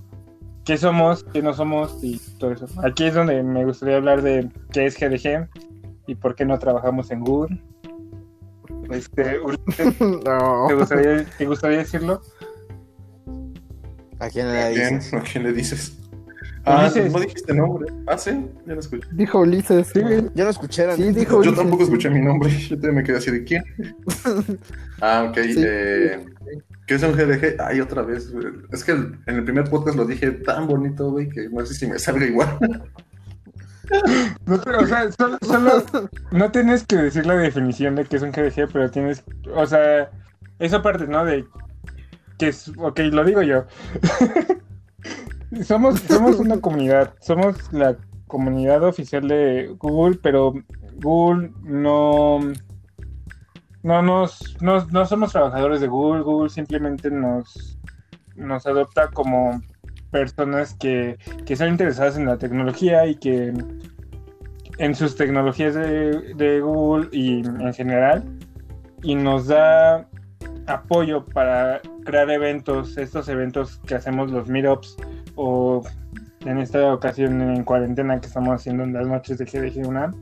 [0.65, 2.67] qué somos, qué no somos y todo eso.
[2.85, 5.49] Aquí es donde me gustaría hablar de qué es GDG
[6.07, 7.61] y por qué no trabajamos en Google.
[8.91, 9.41] Este,
[10.25, 10.67] No.
[10.69, 12.21] ¿te, gustaría, ¿Te gustaría decirlo?
[14.19, 14.99] ¿A quién ¿A le quién?
[14.99, 15.15] dices?
[15.15, 15.99] ¿A quién le dices?
[16.69, 17.13] Ah, Ulises.
[17.13, 17.87] no dijiste nombre.
[18.09, 18.31] Ah, sí,
[18.67, 19.07] ya lo escuché.
[19.13, 19.87] Dijo Ulises.
[19.93, 20.29] Sí, güey.
[20.35, 20.97] Yo no escuché.
[20.97, 21.59] Sí, dijo Yo Ulises.
[21.59, 22.51] tampoco escuché mi nombre.
[22.69, 23.63] Yo también me quedé así de quién.
[25.01, 25.39] Ah, ok.
[25.45, 25.55] Sí.
[25.65, 26.25] eh,
[26.87, 27.61] ¿Qué es un GDG?
[27.61, 28.47] Ay, otra vez, güey.
[28.73, 31.87] Es que en el primer podcast lo dije tan bonito, güey, que no sé si
[31.87, 32.59] me salga igual.
[34.47, 35.85] No, pero, o sea, solo, solo-
[36.33, 39.23] no tienes que decir la definición de qué es un GDG, pero tienes,
[39.55, 40.11] o sea,
[40.59, 41.25] esa parte, ¿no?
[41.25, 41.45] De
[42.39, 43.65] que es, ok, lo digo yo.
[45.65, 50.55] somos, somos una comunidad, somos la comunidad oficial de Google, pero
[50.97, 52.41] Google no,
[53.83, 57.79] no nos, no, no somos trabajadores de Google, Google simplemente nos,
[58.35, 59.63] nos adopta como
[60.11, 63.53] personas que, que están interesadas en la tecnología y que
[64.79, 68.25] en sus tecnologías de, de Google y en general
[69.03, 70.09] y nos da
[70.67, 74.97] apoyo para crear eventos, estos eventos que hacemos los meetups
[75.37, 75.83] o
[76.45, 80.13] en esta ocasión en cuarentena que estamos haciendo en las noches de GDG UNAM.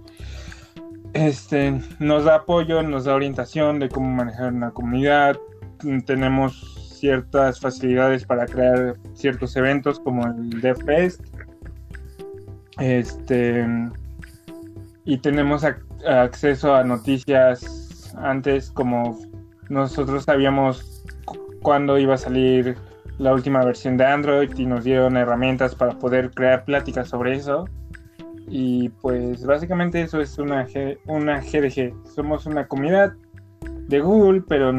[1.12, 5.36] Este, nos da apoyo, nos da orientación de cómo manejar una comunidad,
[6.06, 11.20] tenemos ciertas facilidades para crear ciertos eventos como el DevFest.
[12.78, 13.64] Este
[15.04, 19.18] y tenemos ac- acceso a noticias antes como
[19.68, 22.76] nosotros sabíamos cu- cuándo iba a salir
[23.18, 27.68] la última versión de Android y nos dieron herramientas para poder crear pláticas sobre eso.
[28.48, 31.94] Y pues básicamente eso es una, G- una GDG.
[32.14, 33.12] Somos una comunidad
[33.88, 34.72] de Google, pero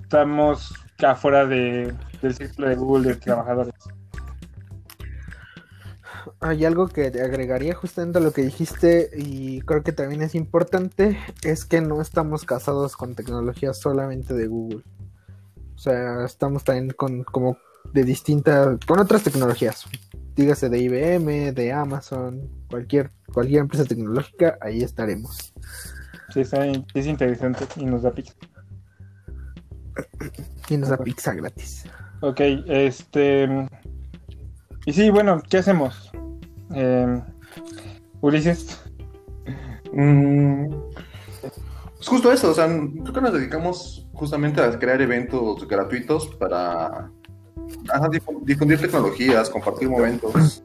[0.00, 0.74] estamos
[1.06, 3.74] afuera de, del círculo de Google de trabajadores.
[6.42, 10.34] Hay algo que te agregaría justamente a lo que dijiste y creo que también es
[10.34, 14.82] importante, es que no estamos casados con tecnologías solamente de Google.
[15.74, 17.58] O sea, estamos también con como
[17.92, 19.84] de distintas, con otras tecnologías.
[20.34, 25.52] Dígase de IBM, de Amazon, cualquier, cualquier empresa tecnológica, ahí estaremos.
[26.32, 28.32] Sí, está- es interesante y nos da pica.
[30.70, 31.84] Y nos da pizza gratis.
[32.20, 33.48] Ok, este.
[34.86, 36.09] Y sí, bueno, ¿qué hacemos?
[36.74, 37.22] Eh,
[38.20, 38.80] Ulises.
[39.92, 40.66] Mm,
[42.00, 47.10] Es justo eso, o sea, creo que nos dedicamos justamente a crear eventos gratuitos para
[47.88, 48.08] ajá,
[48.44, 50.64] difundir tecnologías, compartir momentos.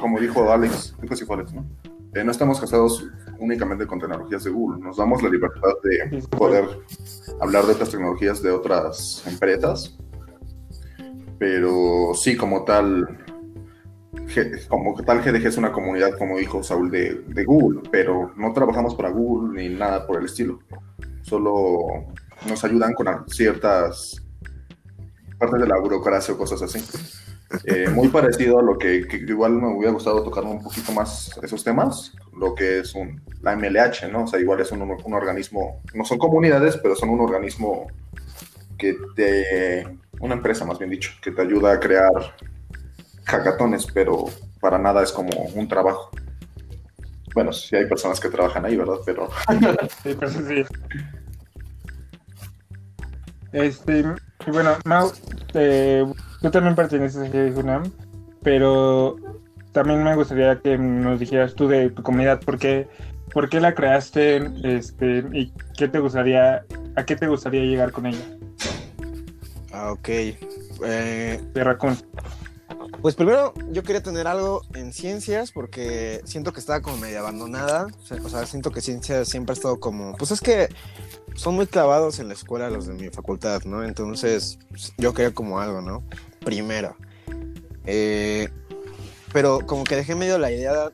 [0.00, 0.94] Como dijo Alex,
[1.54, 1.64] ¿no?
[2.14, 3.06] Eh, no estamos casados
[3.38, 6.68] únicamente con tecnologías de Google, nos damos la libertad de poder
[7.40, 9.96] hablar de otras tecnologías de otras empresas,
[11.38, 13.06] pero sí, como tal,
[14.68, 18.94] como tal GDG es una comunidad, como dijo Saúl, de, de Google, pero no trabajamos
[18.94, 20.60] para Google ni nada por el estilo.
[21.22, 22.06] Solo
[22.48, 24.22] nos ayudan con ciertas
[25.38, 26.80] partes de la burocracia o cosas así.
[27.64, 31.38] Eh, muy parecido a lo que, que igual me hubiera gustado tocar un poquito más
[31.42, 34.24] esos temas, lo que es un, la MLH, ¿no?
[34.24, 37.86] O sea, igual es un, un organismo, no son comunidades, pero son un organismo
[38.76, 42.36] que te, una empresa más bien dicho, que te ayuda a crear
[43.28, 44.24] hackatones, pero
[44.60, 46.10] para nada es como un trabajo.
[47.34, 48.96] Bueno, sí hay personas que trabajan ahí, ¿verdad?
[49.04, 49.28] Pero
[50.02, 50.64] Sí, pero sí.
[53.52, 54.04] Este,
[54.46, 55.12] y bueno, Mau,
[55.54, 56.04] eh,
[56.40, 57.90] tú también perteneces a UNAM,
[58.42, 59.16] pero
[59.72, 62.88] también me gustaría que nos dijeras tú de tu comunidad, ¿por qué,
[63.32, 64.50] por qué la creaste?
[64.64, 66.64] Este, y qué te gustaría,
[66.96, 68.24] a qué te gustaría llegar con ella,
[69.72, 70.08] Ah, ok.
[70.08, 71.96] Eh, de Raccoon.
[73.00, 77.86] Pues primero yo quería tener algo en ciencias porque siento que estaba como medio abandonada.
[78.24, 80.16] O sea, siento que ciencias siempre ha estado como...
[80.16, 80.68] Pues es que
[81.34, 83.84] son muy clavados en la escuela los de mi facultad, ¿no?
[83.84, 84.58] Entonces
[84.96, 86.02] yo quería como algo, ¿no?
[86.40, 86.96] Primero.
[87.86, 88.48] Eh,
[89.32, 90.90] pero como que dejé medio la idea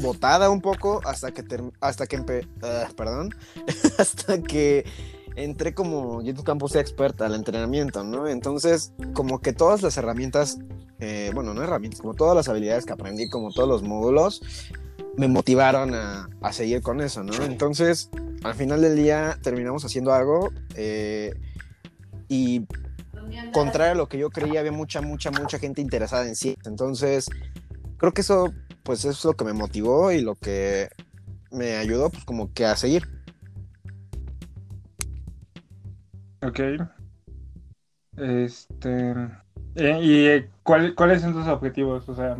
[0.00, 1.44] botada un poco hasta que
[1.80, 3.34] hasta que ah, perdón
[3.98, 4.84] hasta que
[5.34, 9.82] entré como yo en tu campo sea experta al entrenamiento no entonces como que todas
[9.82, 10.58] las herramientas
[11.00, 14.42] eh, bueno no herramientas como todas las habilidades que aprendí como todos los módulos
[15.16, 18.10] me motivaron a, a seguir con eso no entonces
[18.42, 21.34] al final del día terminamos haciendo algo eh,
[22.28, 22.66] y
[23.52, 27.28] contrario a lo que yo creía había mucha mucha mucha gente interesada en sí entonces
[27.96, 30.88] creo que eso pues es lo que me motivó y lo que
[31.50, 33.06] me ayudó pues como que a seguir.
[36.42, 36.60] Ok.
[38.20, 39.10] Este,
[39.76, 42.08] eh, ¿y eh, cuál- cuáles son tus objetivos?
[42.08, 42.36] O sea,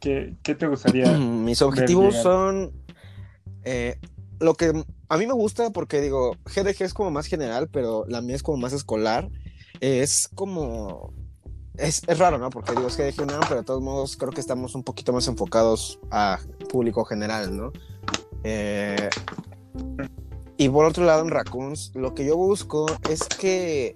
[0.00, 1.10] ¿qué, qué te gustaría?
[1.18, 2.72] Mis objetivos son
[3.64, 3.98] eh,
[4.40, 8.20] lo que a mí me gusta porque digo, GDG es como más general, pero la
[8.20, 9.28] mía es como más escolar.
[9.80, 11.12] Es como...
[11.76, 12.50] Es, es raro, ¿no?
[12.50, 15.28] Porque digo, es GDG UNAM, pero de todos modos creo que estamos un poquito más
[15.28, 16.38] enfocados a
[16.70, 17.72] público general, ¿no?
[18.42, 19.08] Eh,
[20.60, 23.94] Y por otro lado, en Raccoons, lo que yo busco es que,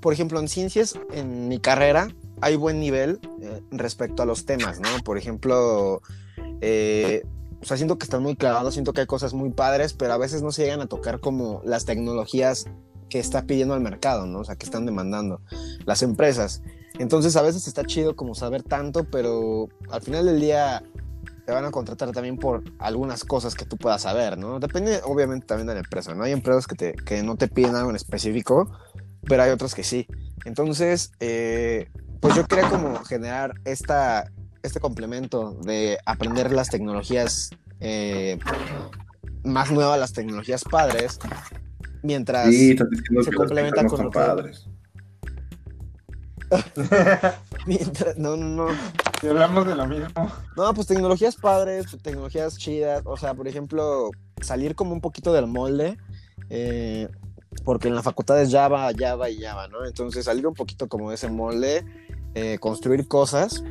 [0.00, 2.08] por ejemplo, en ciencias, en mi carrera,
[2.40, 4.88] hay buen nivel eh, respecto a los temas, ¿no?
[5.04, 6.02] Por ejemplo,
[6.60, 7.22] eh,
[7.62, 10.18] o sea, siento que están muy clavados, siento que hay cosas muy padres, pero a
[10.18, 12.66] veces no se llegan a tocar como las tecnologías
[13.08, 14.40] que está pidiendo el mercado, ¿no?
[14.40, 15.40] O sea, que están demandando
[15.86, 16.60] las empresas.
[16.98, 20.82] Entonces, a veces está chido como saber tanto, pero al final del día
[21.48, 24.60] te van a contratar también por algunas cosas que tú puedas saber, ¿no?
[24.60, 26.24] Depende, obviamente, también de la empresa, ¿no?
[26.24, 28.70] Hay empresas que, te, que no te piden algo en específico,
[29.26, 30.06] pero hay otras que sí.
[30.44, 31.88] Entonces, eh,
[32.20, 34.30] pues yo quería como generar esta,
[34.62, 37.48] este complemento de aprender las tecnologías
[37.80, 38.38] eh,
[39.42, 41.18] más nuevas, las tecnologías padres,
[42.02, 42.76] mientras Sí,
[43.24, 44.68] se complementa con que- padres.
[47.66, 48.74] mientras- no, no, no.
[49.20, 50.06] Si hablamos de lo mismo.
[50.56, 55.46] No, pues tecnologías padres, tecnologías chidas, o sea, por ejemplo, salir como un poquito del
[55.46, 55.98] molde,
[56.50, 57.08] eh,
[57.64, 59.84] porque en la facultad es Java, Java y Java, ¿no?
[59.84, 61.84] Entonces salir un poquito como de ese molde,
[62.34, 63.64] eh, construir cosas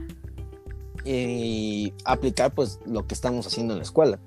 [1.05, 4.19] y aplicar pues lo que estamos haciendo en la escuela.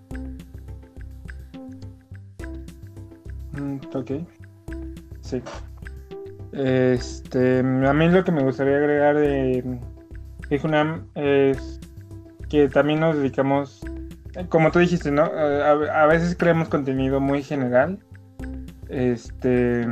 [3.53, 4.11] Mm, ok.
[5.21, 5.43] Sí.
[6.53, 9.79] Este, a mí lo que me gustaría agregar de,
[10.61, 11.81] Junam es
[12.49, 13.81] que también nos dedicamos,
[14.49, 15.23] como tú dijiste, ¿no?
[15.23, 17.99] A, veces creamos contenido muy general.
[18.89, 19.87] Este,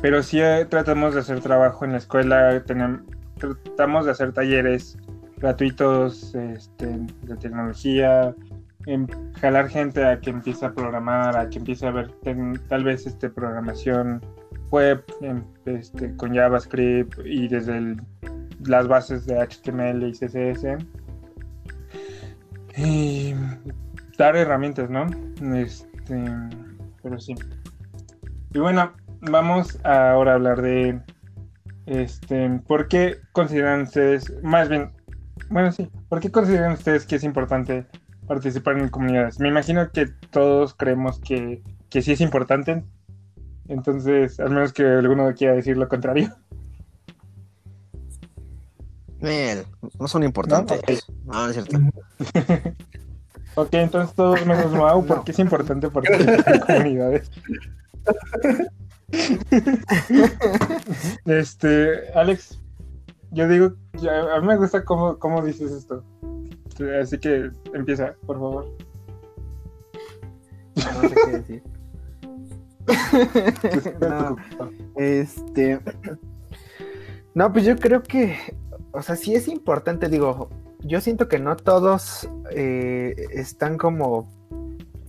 [0.00, 3.04] pero sí eh, tratamos de hacer trabajo en la escuela, tenem-
[3.38, 4.96] tratamos de hacer talleres
[5.36, 6.86] gratuitos este,
[7.22, 8.34] de tecnología,
[8.86, 9.06] em,
[9.40, 12.10] jalar gente a que empiece a programar, a que empiece a ver
[12.68, 14.22] tal vez este, programación
[14.70, 17.96] web em, este, con JavaScript y desde
[18.64, 20.78] las bases de HTML y CSS.
[22.76, 23.34] Y
[24.18, 25.06] dar herramientas, ¿no?
[25.54, 26.24] Este,
[27.02, 27.34] pero sí.
[28.52, 31.00] Y bueno, vamos ahora a hablar de
[31.86, 34.90] este, ¿por qué consideran ustedes, más bien,
[35.48, 37.86] bueno, sí, ¿por qué consideran ustedes que es importante
[38.26, 39.38] participar en comunidades?
[39.38, 42.84] Me imagino que todos creemos que, que sí es importante,
[43.68, 46.34] entonces, al menos que alguno quiera decir lo contrario.
[49.20, 49.64] Mel,
[49.98, 51.06] no son importantes.
[51.24, 51.78] No, no es cierto.
[53.58, 55.92] Ok, entonces todos menos Mau, ¿por qué es importante en
[56.66, 57.30] comunidades?
[61.24, 62.58] este, Alex,
[63.30, 66.04] yo digo, ya- a mí me gusta cómo, cómo dices esto.
[67.00, 68.66] Así que empieza, por favor.
[70.76, 71.62] No sé qué decir.
[74.00, 74.36] No.
[74.96, 75.80] Este.
[77.34, 78.36] No, pues yo creo que.
[78.92, 80.48] O sea, sí es importante, digo.
[80.82, 84.28] Yo siento que no todos eh, están como.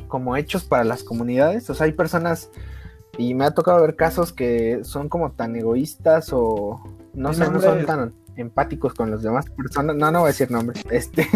[0.08, 1.70] como hechos para las comunidades.
[1.70, 2.50] O sea, hay personas.
[3.18, 6.84] Y me ha tocado ver casos que son como tan egoístas o.
[7.14, 9.96] No sé, no son tan empáticos con las demás personas.
[9.96, 10.84] No, no voy a decir nombres.
[10.92, 11.28] Este.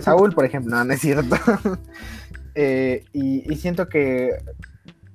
[0.00, 1.36] Saúl, por ejemplo, no, no es cierto.
[2.56, 4.32] Eh, y, y siento que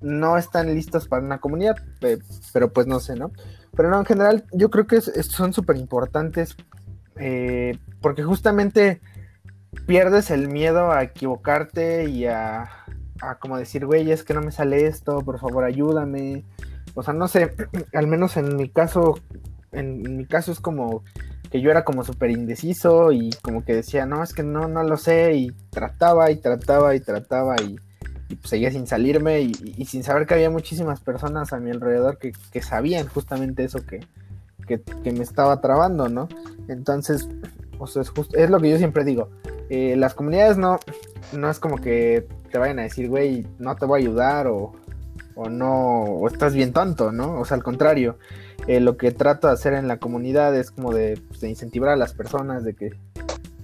[0.05, 2.19] no están listos para una comunidad, pe-
[2.53, 3.31] pero pues no sé, ¿no?
[3.75, 6.55] Pero no, en general yo creo que son súper importantes
[7.17, 9.01] eh, porque justamente
[9.85, 12.69] pierdes el miedo a equivocarte y a,
[13.21, 16.45] a como decir, güey, es que no me sale esto, por favor ayúdame.
[16.93, 17.53] O sea, no sé,
[17.93, 19.15] al menos en mi caso,
[19.71, 21.03] en mi caso es como
[21.51, 24.83] que yo era como súper indeciso y como que decía, no, es que no, no
[24.83, 27.75] lo sé y trataba y trataba y trataba y,
[28.27, 32.33] pues, seguía sin salirme y, sin saber que había muchísimas personas a mi alrededor que,
[32.61, 34.01] sabían justamente eso que,
[34.67, 36.27] que, me estaba trabando, ¿no?
[36.67, 37.27] Entonces,
[37.77, 39.29] o es, justo, es lo que yo siempre digo,
[39.69, 40.79] eh, las comunidades no,
[41.33, 44.73] no es como que te vayan a decir, güey, no te voy a ayudar o,
[45.35, 47.39] o no, o estás bien tonto, ¿no?
[47.39, 48.17] O sea, al contrario,
[48.67, 51.89] eh, lo que trato de hacer en la comunidad es como de, pues, de incentivar
[51.89, 52.91] a las personas, de que,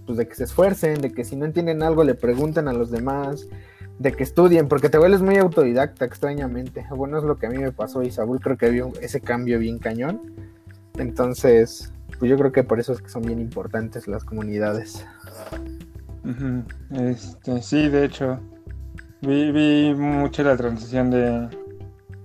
[0.06, 2.92] pues, de que se esfuercen, de que si no entienden algo le pregunten a los
[2.92, 3.48] demás,
[4.02, 6.86] de que estudien, porque te vuelves muy autodidacta extrañamente.
[6.90, 9.60] Bueno, es lo que a mí me pasó y Saúl creo que vio ese cambio
[9.60, 10.22] bien cañón.
[10.98, 15.06] Entonces, pues yo creo que por eso es que son bien importantes las comunidades.
[16.92, 18.40] Este, sí, de hecho,
[19.22, 21.48] vi, vi mucho la transición de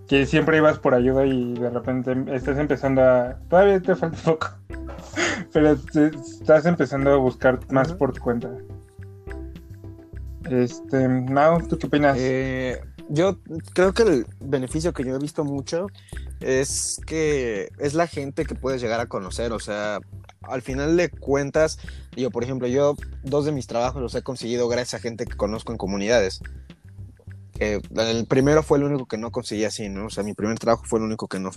[0.07, 3.39] que siempre ibas por ayuda y de repente estás empezando a...
[3.49, 4.49] Todavía te falta un poco,
[5.53, 8.51] pero te- estás empezando a buscar más por tu cuenta.
[10.51, 12.17] Este, Mau, ¿tú qué opinas?
[12.21, 13.39] Eh, yo
[13.73, 15.89] creo que el beneficio que yo he visto mucho
[16.41, 20.01] es que es la gente que puedes llegar a conocer, o sea,
[20.43, 21.79] al final de cuentas,
[22.17, 25.37] yo por ejemplo, yo dos de mis trabajos los he conseguido gracias a gente que
[25.37, 26.41] conozco en comunidades.
[27.55, 30.07] que el primero fue el único que no conseguí así, ¿no?
[30.07, 31.51] O sea, mi primer trabajo fue el único que no,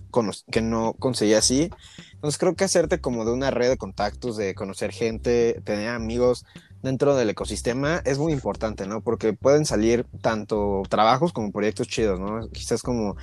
[0.50, 1.70] que no conseguí así.
[2.14, 6.46] Entonces creo que hacerte como de una red de contactos, de conocer gente, tener amigos
[6.82, 9.02] dentro del ecosistema es muy importante, ¿no?
[9.02, 12.50] Porque pueden salir tanto trabajos como proyectos chidos, ¿no?
[12.50, 13.16] Quizás como,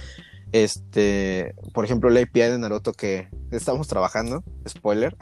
[0.53, 5.17] este, por ejemplo, la API de Naruto que estamos trabajando, spoiler,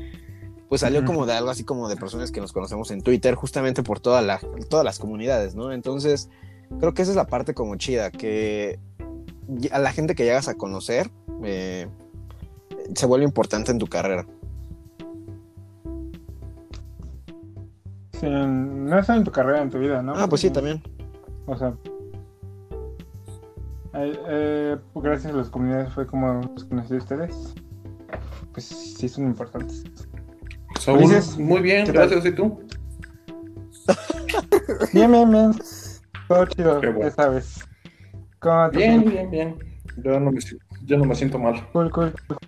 [0.68, 3.82] pues salió como de algo así como de personas que nos conocemos en Twitter, justamente
[3.82, 5.72] por toda la, todas las comunidades, ¿no?
[5.72, 6.28] Entonces,
[6.78, 8.78] creo que esa es la parte como chida, que
[9.72, 11.10] a la gente que llegas a conocer
[11.42, 11.88] eh,
[12.94, 14.26] se vuelve importante en tu carrera.
[18.20, 20.12] Sí, no es en tu carrera, en tu vida, ¿no?
[20.14, 20.82] Ah, pues sí, también.
[21.46, 21.72] O sea,
[23.94, 27.54] eh, eh, pues gracias a las comunidades fue como los conocí a ustedes.
[28.52, 29.84] Pues sí, son importantes.
[30.78, 32.26] Saúl, Ulises, muy bien, gracias.
[32.26, 32.60] ¿Y tú?
[34.92, 35.52] Bien, bien, bien.
[36.28, 37.08] Todo chido, Qué bueno.
[37.08, 37.64] ya sabes.
[38.38, 39.30] ¿Cómo te Bien, sientes?
[39.30, 39.58] bien, bien.
[40.04, 40.38] Yo no me,
[40.96, 41.66] no me siento mal.
[41.72, 42.38] Cool, cool, cool.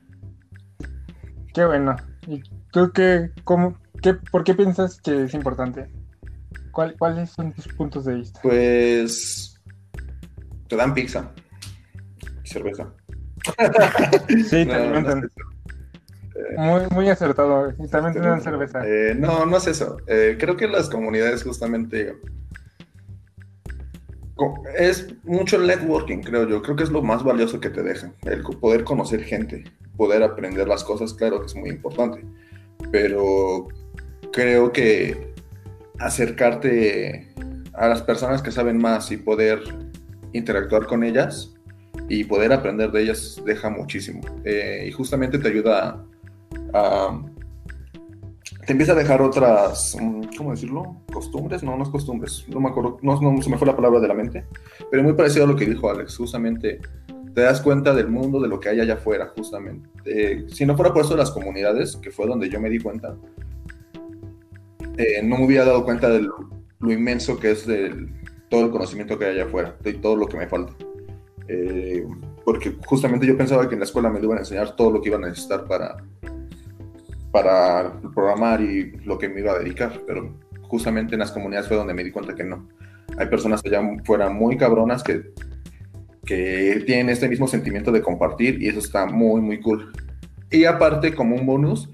[1.53, 1.97] Qué bueno.
[2.29, 2.43] ¿Y
[2.73, 5.89] tú qué, cómo, qué, por qué piensas que es importante?
[6.71, 8.41] ¿Cuál- ¿Cuáles son tus puntos de vista?
[8.43, 9.61] Pues
[10.69, 11.31] te dan pizza
[12.45, 12.93] y cerveza.
[14.49, 15.29] Sí, No, te no es eso.
[16.57, 17.73] Muy, muy acertado.
[17.79, 18.81] Y también te dan cerveza.
[18.87, 19.99] eh, no, no es eso.
[20.07, 22.15] Eh, creo que las comunidades justamente
[24.79, 26.63] es mucho el networking, creo yo.
[26.63, 28.13] Creo que es lo más valioso que te deja.
[28.23, 29.65] El poder conocer gente,
[29.97, 32.25] poder aprender las cosas, claro que es muy importante.
[32.91, 33.69] Pero
[34.33, 35.33] creo que
[35.99, 37.33] acercarte
[37.75, 39.61] a las personas que saben más y poder
[40.33, 41.55] interactuar con ellas
[42.09, 44.21] y poder aprender de ellas deja muchísimo.
[44.45, 46.05] Eh, y justamente te ayuda
[46.73, 47.23] a, a-
[48.67, 50.97] te empieza a dejar otras, mm, ¿cómo decirlo?
[51.13, 51.63] ¿Costumbres?
[51.65, 52.45] No, no es costumbres.
[52.49, 54.45] No me acuerdo, no, no se me fue la palabra de la mente.
[54.91, 56.17] Pero muy parecido a lo que dijo Alex.
[56.17, 56.79] Justamente
[57.35, 59.89] te das cuenta del mundo, de lo que hay allá afuera, justamente.
[60.05, 62.79] Eh, si no fuera por eso de las comunidades, que fue donde yo me di
[62.79, 63.17] cuenta,
[64.97, 68.09] eh, no me hubiera dado cuenta de lo, inmenso que es del,
[68.49, 70.73] todo el conocimiento que hay allá afuera, de todo lo que me falta.
[71.49, 72.05] Eh,
[72.45, 75.09] porque justamente yo pensaba que en la escuela me iban a enseñar todo lo que
[75.09, 75.97] iba a necesitar para,
[77.31, 81.77] para programar y lo que me iba a dedicar, pero justamente en las comunidades fue
[81.77, 82.69] donde me di cuenta que no.
[83.17, 85.33] Hay personas allá fuera muy cabronas que,
[86.25, 89.93] que tienen este mismo sentimiento de compartir y eso está muy, muy cool.
[90.51, 91.91] Y aparte, como un bonus,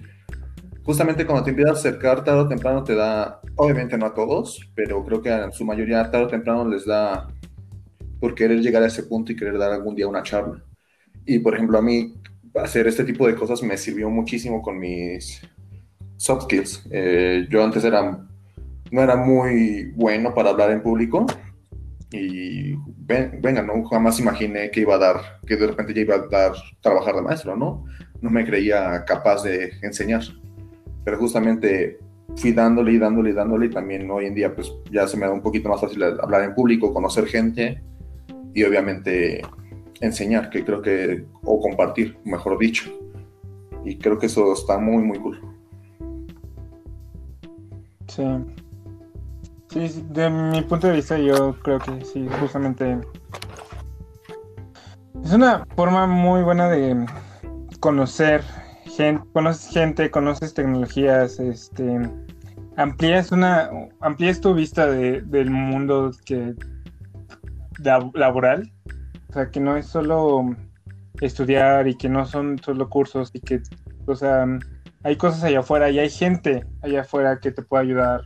[0.88, 4.58] justamente cuando te empiezas a acercar, tarde o temprano te da, obviamente no a todos,
[4.74, 7.28] pero creo que a su mayoría tarde o temprano les da
[8.18, 10.64] por querer llegar a ese punto y querer dar algún día una charla.
[11.26, 12.14] Y por ejemplo, a mí
[12.54, 15.42] hacer este tipo de cosas me sirvió muchísimo con mis
[16.16, 16.82] soft skills.
[16.90, 18.26] Eh, yo antes era,
[18.90, 21.26] no era muy bueno para hablar en público
[22.10, 25.16] y ven, venga, no jamás imaginé que iba a dar,
[25.46, 27.84] que de repente ya iba a dar trabajar de maestro, ¿no?
[28.22, 30.22] No me creía capaz de enseñar.
[31.08, 31.98] Pero justamente
[32.36, 35.24] fui dándole y dándole y dándole y también hoy en día pues ya se me
[35.24, 37.82] da un poquito más fácil hablar en público, conocer gente
[38.52, 39.40] y obviamente
[40.02, 42.90] enseñar, que creo que, o compartir, mejor dicho.
[43.86, 45.40] Y creo que eso está muy, muy cool.
[48.08, 48.24] Sí.
[49.68, 52.98] Sí, de mi punto de vista yo creo que sí, justamente
[55.24, 57.06] es una forma muy buena de
[57.80, 58.42] conocer
[59.32, 62.00] conoces gente, conoces tecnologías, este
[62.76, 63.70] amplías una
[64.00, 66.54] amplías tu vista de, del mundo que
[67.82, 68.72] lab- laboral,
[69.28, 70.56] o sea, que no es solo
[71.20, 73.60] estudiar y que no son solo cursos y que,
[74.06, 74.46] o sea,
[75.02, 78.22] hay cosas allá afuera y hay gente allá afuera que te puede ayudar.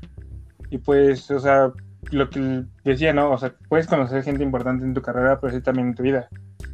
[0.70, 1.72] Y pues, o sea,
[2.10, 3.30] lo que decía, ¿no?
[3.30, 6.28] O sea, puedes conocer gente importante en tu carrera, pero sí también en tu vida.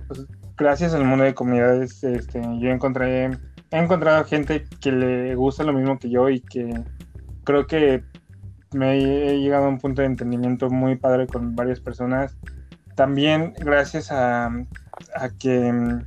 [0.07, 0.27] Pues,
[0.57, 3.31] gracias al mundo de comunidades, este, yo encontré,
[3.71, 6.83] he encontrado gente que le gusta lo mismo que yo y que
[7.45, 8.03] creo que
[8.73, 12.37] me he llegado a un punto de entendimiento muy padre con varias personas.
[12.95, 14.51] También gracias a,
[15.39, 16.01] que mm,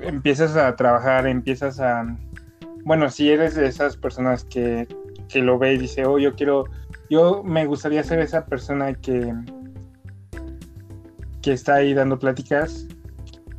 [0.00, 2.04] empiezas a trabajar, empiezas a...
[2.84, 4.88] Bueno, si eres de esas personas que,
[5.28, 6.64] que lo ve y dice, oh, yo quiero,
[7.08, 9.32] yo me gustaría ser esa persona que,
[11.40, 12.88] que está ahí dando pláticas,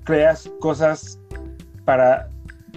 [0.03, 1.19] creas cosas
[1.85, 2.29] para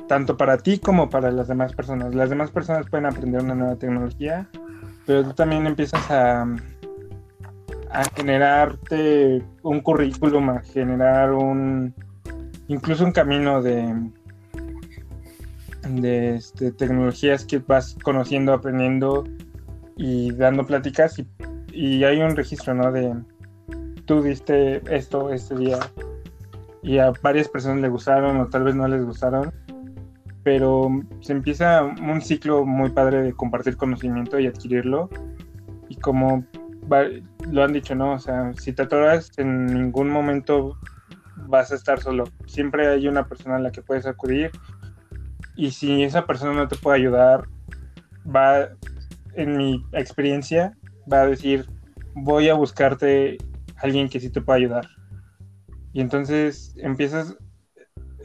[0.09, 2.15] tanto para ti como para las demás personas.
[2.15, 4.49] Las demás personas pueden aprender una nueva tecnología,
[5.05, 6.43] pero tú también empiezas a,
[7.91, 11.95] a generarte un currículum, a generar un
[12.69, 13.95] incluso un camino de
[15.89, 19.25] de este, tecnologías que vas conociendo, aprendiendo
[19.97, 21.17] y dando pláticas
[21.73, 22.91] y, hay un registro, ¿no?
[22.91, 23.15] De,
[24.07, 25.79] tú diste esto este día
[26.83, 29.53] y a varias personas le gustaron o tal vez no les gustaron,
[30.47, 30.89] pero
[31.23, 35.11] se empieza un ciclo muy padre de compartir conocimiento y adquirirlo
[35.89, 36.47] y como
[36.89, 37.09] va-
[37.51, 38.13] lo han dicho, ¿no?
[38.13, 40.79] O sea, si te atoras en ningún momento
[41.49, 44.53] vas a estar solo, siempre hay una persona a la que puedes acudir
[45.57, 47.49] y si esa persona no te puede ayudar,
[48.25, 48.69] va,
[49.35, 50.77] en mi experiencia,
[51.13, 51.69] va a decir,
[52.15, 53.37] voy a buscarte
[53.79, 54.87] alguien que sí te pueda ayudar.
[55.93, 57.37] Y entonces empiezas,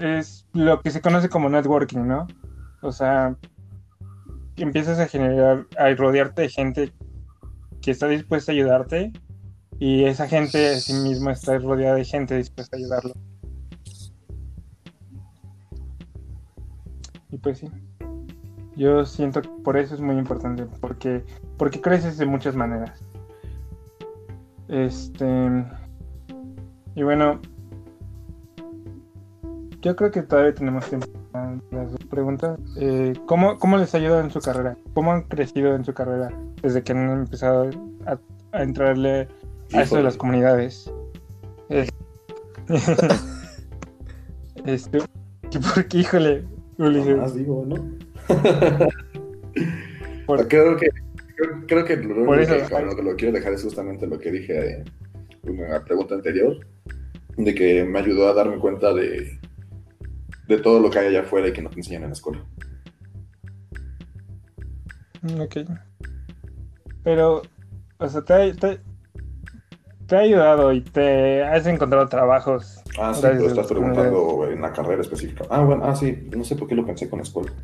[0.01, 2.27] es lo que se conoce como networking, ¿no?
[2.81, 3.35] O sea,
[4.57, 6.93] empiezas a generar, a rodearte de gente
[7.81, 9.11] que está dispuesta a ayudarte
[9.79, 13.13] y esa gente a sí misma está rodeada de gente dispuesta a ayudarlo.
[17.31, 17.69] Y pues sí,
[18.75, 21.23] yo siento que por eso es muy importante, porque,
[21.57, 23.03] porque creces de muchas maneras.
[24.67, 25.65] Este.
[26.95, 27.39] Y bueno,
[29.81, 32.59] yo creo que todavía tenemos tiempo para las dos preguntas.
[32.77, 34.77] Eh, ¿cómo, ¿Cómo les ayuda en su carrera?
[34.93, 36.29] ¿Cómo han crecido en su carrera
[36.61, 37.69] desde que han empezado
[38.05, 38.17] a,
[38.51, 39.27] a entrarle
[39.73, 40.91] a eso de las comunidades?
[41.69, 41.87] Eh,
[44.65, 44.99] este,
[45.75, 46.43] porque, híjole,
[46.77, 47.75] Ulises, Más digo, ¿no?
[50.25, 50.87] por- Creo que,
[51.35, 53.63] creo, creo que lo, Por único eso- que- con lo que lo quiero dejar es
[53.63, 54.83] justamente lo que dije
[55.43, 56.57] en la pregunta anterior,
[57.37, 59.39] de que me ayudó a darme cuenta de,
[60.47, 62.43] de todo lo que hay allá afuera y que no te enseñan en la escuela.
[65.21, 65.57] Mm, Ok.
[67.03, 67.41] Pero,
[67.97, 68.79] o sea, te, ha- te,
[70.07, 72.81] te ha ayudado y te has encontrado trabajos.
[72.99, 75.45] Ah, sí, a estás preguntando en la carrera específica.
[75.49, 77.51] Ah, bueno, ah, sí, no sé por qué lo pensé con la escuela.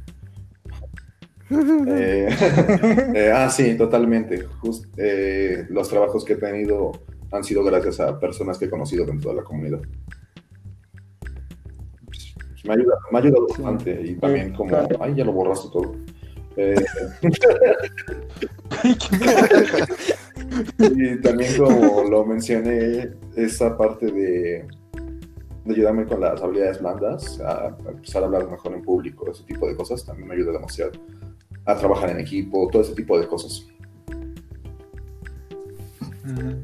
[1.49, 2.27] Eh,
[3.15, 4.45] eh, ah, sí, totalmente.
[4.59, 6.91] Just- eh, los trabajos que he tenido
[7.31, 9.79] han sido gracias a personas que he conocido dentro de la comunidad.
[12.67, 14.75] Me ha ayudado, me ha ayudado bastante y también como...
[14.99, 15.95] Ay, ya lo borraste todo.
[16.57, 16.75] Eh,
[20.79, 24.67] y también como lo mencioné, esa parte de,
[25.65, 29.43] de ayudarme con las habilidades blandas, a, a empezar a hablar mejor en público, ese
[29.43, 30.91] tipo de cosas, también me ayuda demasiado.
[31.65, 33.67] A trabajar en equipo, todo ese tipo de cosas.
[36.23, 36.63] Mm.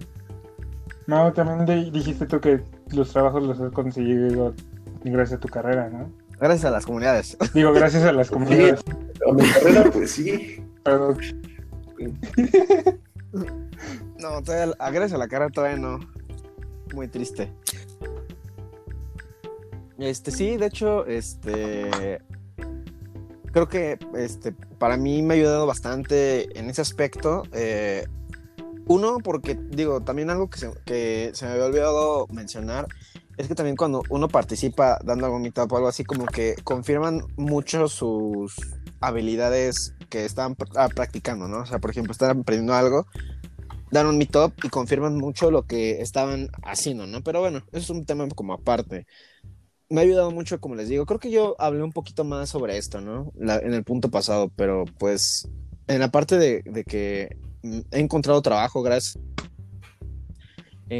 [1.07, 2.61] No, también di- dijiste tú que
[2.93, 4.53] los trabajos los has conseguido
[5.11, 6.11] gracias a tu carrera, ¿no?
[6.39, 7.37] Gracias a las comunidades.
[7.53, 8.81] Digo, gracias a las comunidades.
[9.29, 10.63] A mi carrera, pues sí.
[10.83, 11.15] Pero,
[14.19, 15.99] No, todavía, a- gracias a la carrera todavía no.
[16.93, 17.51] Muy triste.
[19.97, 22.19] Este, sí, de hecho, este.
[23.51, 27.43] Creo que este, para mí me ha ayudado bastante en ese aspecto.
[27.51, 28.07] eh,
[28.85, 32.87] uno, porque digo, también algo que se, que se me había olvidado mencionar
[33.37, 37.23] es que también cuando uno participa dando algún meetup o algo así, como que confirman
[37.35, 38.55] mucho sus
[38.99, 41.61] habilidades que están ah, practicando, ¿no?
[41.61, 43.05] O sea, por ejemplo, están aprendiendo algo
[43.93, 47.21] dan un meetup y confirman mucho lo que estaban haciendo, ¿no?
[47.21, 49.05] Pero bueno, eso es un tema como aparte.
[49.89, 51.05] Me ha ayudado mucho, como les digo.
[51.05, 53.31] Creo que yo hablé un poquito más sobre esto, ¿no?
[53.35, 55.47] La- en el punto pasado, pero pues
[55.87, 57.37] en la parte de, de que
[57.91, 59.19] he encontrado trabajo gracias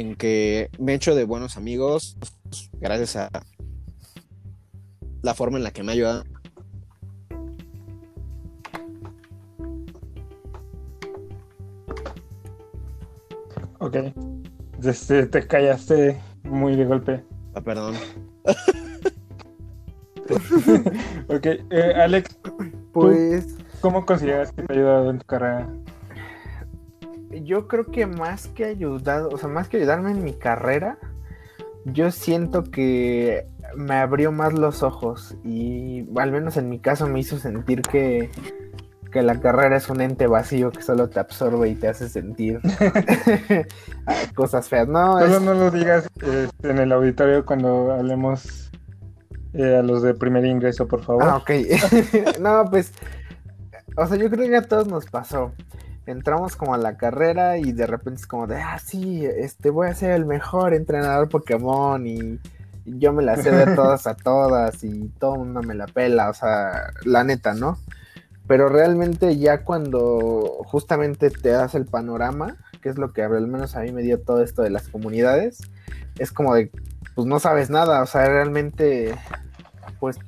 [0.00, 2.16] en que me he hecho de buenos amigos
[2.80, 3.30] gracias a
[5.22, 6.24] la forma en la que me ha ayudado.
[13.78, 13.96] ok.
[14.82, 17.24] Este, te callaste muy de golpe.
[17.54, 17.94] Ah, perdón.
[21.28, 22.38] Ok, eh, Alex,
[22.92, 25.68] Pues ¿cómo consideras que te ha ayudado en tu carrera?
[27.42, 30.98] Yo creo que más que ayudado, o sea, más que ayudarme en mi carrera,
[31.84, 37.20] yo siento que me abrió más los ojos y al menos en mi caso me
[37.20, 38.30] hizo sentir que,
[39.10, 42.60] que la carrera es un ente vacío que solo te absorbe y te hace sentir
[44.34, 44.88] cosas feas.
[44.88, 48.70] No, Solo es- no lo digas este, en el auditorio cuando hablemos
[49.52, 51.24] eh, a los de primer ingreso, por favor.
[51.24, 51.50] Ah, ok.
[52.40, 52.92] no, pues,
[53.96, 55.52] o sea, yo creo que a todos nos pasó.
[56.06, 59.88] Entramos como a la carrera y de repente es como de, ah, sí, este, voy
[59.88, 62.38] a ser el mejor entrenador Pokémon y,
[62.84, 65.86] y yo me la sé de todas a todas y todo el mundo me la
[65.86, 67.78] pela, o sea, la neta, ¿no?
[68.46, 73.74] Pero realmente ya cuando justamente te das el panorama, que es lo que al menos
[73.74, 75.62] a mí me dio todo esto de las comunidades,
[76.18, 76.70] es como de,
[77.14, 79.14] pues no sabes nada, o sea, realmente,
[79.98, 80.18] pues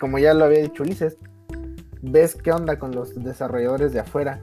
[0.00, 1.18] como ya lo había dicho Ulises,
[2.00, 4.40] ves qué onda con los desarrolladores de afuera,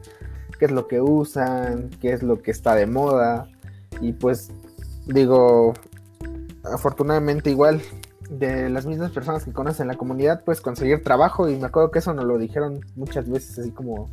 [0.57, 3.47] qué es lo que usan, qué es lo que está de moda,
[4.01, 4.51] y pues
[5.05, 5.73] digo,
[6.63, 7.81] afortunadamente igual
[8.29, 11.49] de las mismas personas que conocen la comunidad, pues conseguir trabajo.
[11.49, 14.09] Y me acuerdo que eso nos lo dijeron muchas veces así como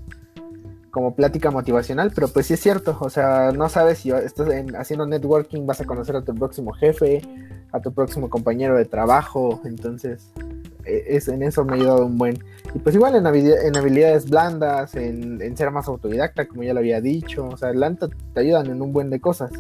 [0.90, 5.04] como plática motivacional, pero pues sí es cierto, o sea, no sabes si estás haciendo
[5.04, 7.20] networking vas a conocer a tu próximo jefe,
[7.72, 10.30] a tu próximo compañero de trabajo, entonces
[10.86, 12.38] es, en eso me ha ayudado un buen.
[12.74, 17.00] Y pues igual en, en habilidades blandas, en, ser más autodidacta, como ya lo había
[17.00, 19.52] dicho, o sea, adelante te ayudan en un buen de cosas,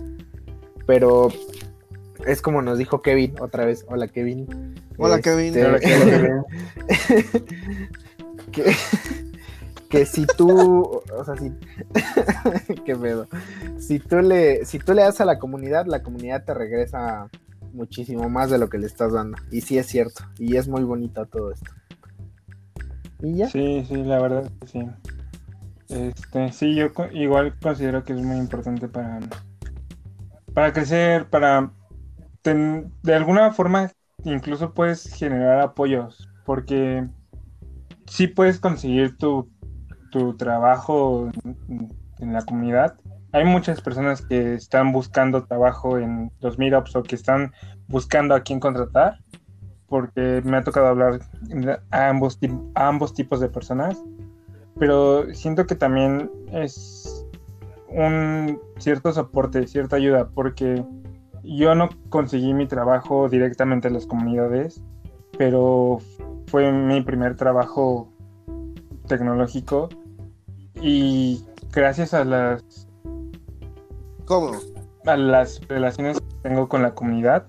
[0.86, 1.28] pero
[2.26, 4.74] es como nos dijo Kevin otra vez, hola Kevin.
[4.98, 5.48] Hola Kevin.
[5.48, 6.44] Este, hola Kevin.
[8.52, 8.72] que,
[9.88, 11.52] que si tú, o sea, si,
[12.84, 13.28] qué pedo,
[13.78, 17.28] si tú le, si tú le das a la comunidad, la comunidad te regresa
[17.74, 19.36] muchísimo más de lo que le estás dando.
[19.50, 21.70] Y sí es cierto, y es muy bonito todo esto.
[23.20, 23.48] ¿Y ya?
[23.48, 24.80] Sí, sí, la verdad sí.
[25.88, 29.20] Este, sí, yo igual considero que es muy importante para,
[30.52, 31.72] para crecer, para
[32.42, 33.90] de alguna forma
[34.24, 37.06] incluso puedes generar apoyos, porque
[38.06, 39.48] sí puedes conseguir tu
[40.14, 41.28] tu trabajo
[42.20, 42.94] en, la comunidad.
[43.34, 47.52] Hay muchas personas que están buscando trabajo en los meetups o que están
[47.88, 49.18] buscando a quién contratar,
[49.88, 51.18] porque me ha tocado hablar
[51.90, 52.38] a ambos,
[52.76, 54.00] a ambos tipos de personas,
[54.78, 57.26] pero siento que también es
[57.88, 60.84] un cierto soporte, cierta ayuda, porque
[61.42, 64.80] yo no conseguí mi trabajo directamente en las comunidades,
[65.36, 65.98] pero
[66.46, 68.12] fue mi primer trabajo
[69.08, 69.88] tecnológico
[70.80, 72.83] y gracias a las.
[74.26, 74.52] ¿Cómo?
[75.06, 77.46] A las relaciones que tengo con la comunidad,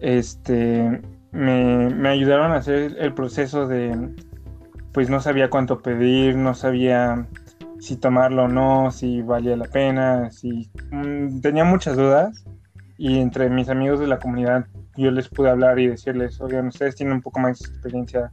[0.00, 1.00] este.
[1.32, 4.14] Me, ayudaron a hacer el proceso de.
[4.92, 7.26] Pues no sabía cuánto pedir, no sabía
[7.80, 10.70] si tomarlo o no, si valía la pena, si.
[10.90, 12.44] Mm, tenía muchas dudas.
[12.96, 14.66] Y entre mis amigos de la comunidad,
[14.96, 18.30] yo les pude hablar y decirles, oigan, ustedes tienen un poco más de experiencia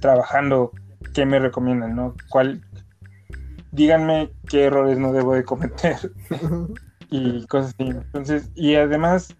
[0.00, 0.70] trabajando,
[1.12, 1.96] ¿qué me recomiendan?
[1.96, 2.14] ¿no?
[2.28, 2.62] ¿Cuál,
[3.72, 5.96] díganme qué errores no debo de cometer
[7.10, 7.90] y cosas así.
[7.90, 9.34] Entonces, y además,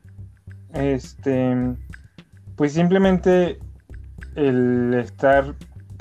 [0.73, 1.55] este,
[2.57, 3.59] pues simplemente
[4.35, 5.55] el estar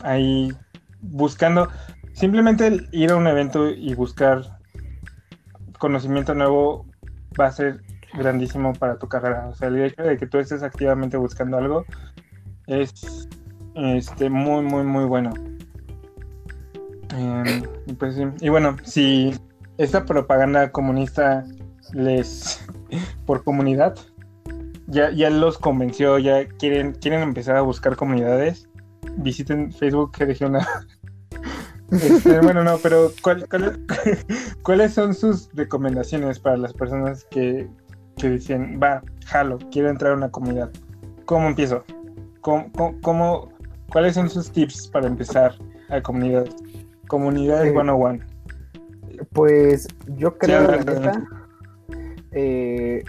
[0.04, 0.54] ahí
[1.02, 1.70] buscando,
[2.14, 4.60] simplemente el ir a un evento y buscar
[5.78, 6.86] conocimiento nuevo
[7.40, 7.82] va a ser
[8.14, 9.48] grandísimo para tu carrera.
[9.48, 11.86] O sea, el hecho de que tú estés activamente buscando algo
[12.68, 13.28] es
[13.76, 15.34] este, muy, muy, muy bueno.
[17.14, 17.64] Em,
[17.98, 19.34] pues y bueno, si
[19.78, 21.46] esta propaganda comunista
[21.94, 22.66] les
[23.26, 23.96] por comunidad
[24.88, 28.68] ya, ya los convenció, ya quieren, quieren empezar a buscar comunidades,
[29.18, 30.68] visiten Facebook que dejé una.
[31.92, 33.12] Este, bueno, no, pero
[34.64, 37.70] ¿cuáles son sus recomendaciones para las personas que,
[38.18, 40.72] que dicen, va, jalo, quiero entrar a una comunidad?
[41.26, 41.84] ¿Cómo empiezo?
[42.42, 42.72] ¿Cómo,
[43.04, 43.50] cómo,
[43.92, 45.54] cuáles son sus tips para empezar
[45.90, 46.56] a comunidades?
[47.08, 48.35] Comunidades 101.
[49.34, 50.70] Pues yo creo,
[52.32, 53.04] eh,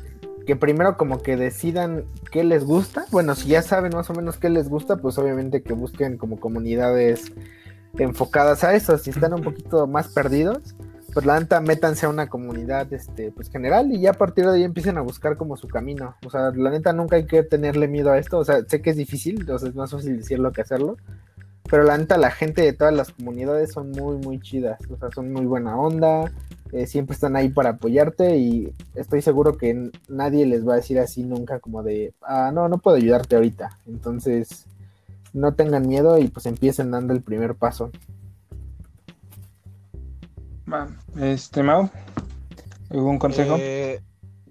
[0.47, 3.05] que primero como que decidan qué les gusta.
[3.11, 6.39] Bueno, si ya saben más o menos qué les gusta, pues obviamente que busquen como
[6.39, 7.33] comunidades
[7.99, 8.97] enfocadas a eso.
[8.99, 10.77] Si están un poquito más perdidos,
[11.13, 14.57] pues la neta métanse a una comunidad este, pues general y ya a partir de
[14.57, 16.15] ahí empiecen a buscar como su camino.
[16.25, 18.39] O sea, la neta nunca hay que tenerle miedo a esto.
[18.39, 20.97] O sea, sé que es difícil, entonces es más fácil decirlo que hacerlo.
[21.71, 24.79] Pero la neta, la gente de todas las comunidades son muy, muy chidas.
[24.91, 26.33] O sea, son muy buena onda.
[26.73, 30.99] Eh, siempre están ahí para apoyarte y estoy seguro que nadie les va a decir
[30.99, 33.79] así nunca como de, ah, no, no puedo ayudarte ahorita.
[33.87, 34.67] Entonces,
[35.33, 37.91] no tengan miedo y pues empiecen dando el primer paso.
[40.71, 41.89] Va, este, Mau,
[42.91, 43.57] ¿algún consejo?
[43.61, 44.01] Eh,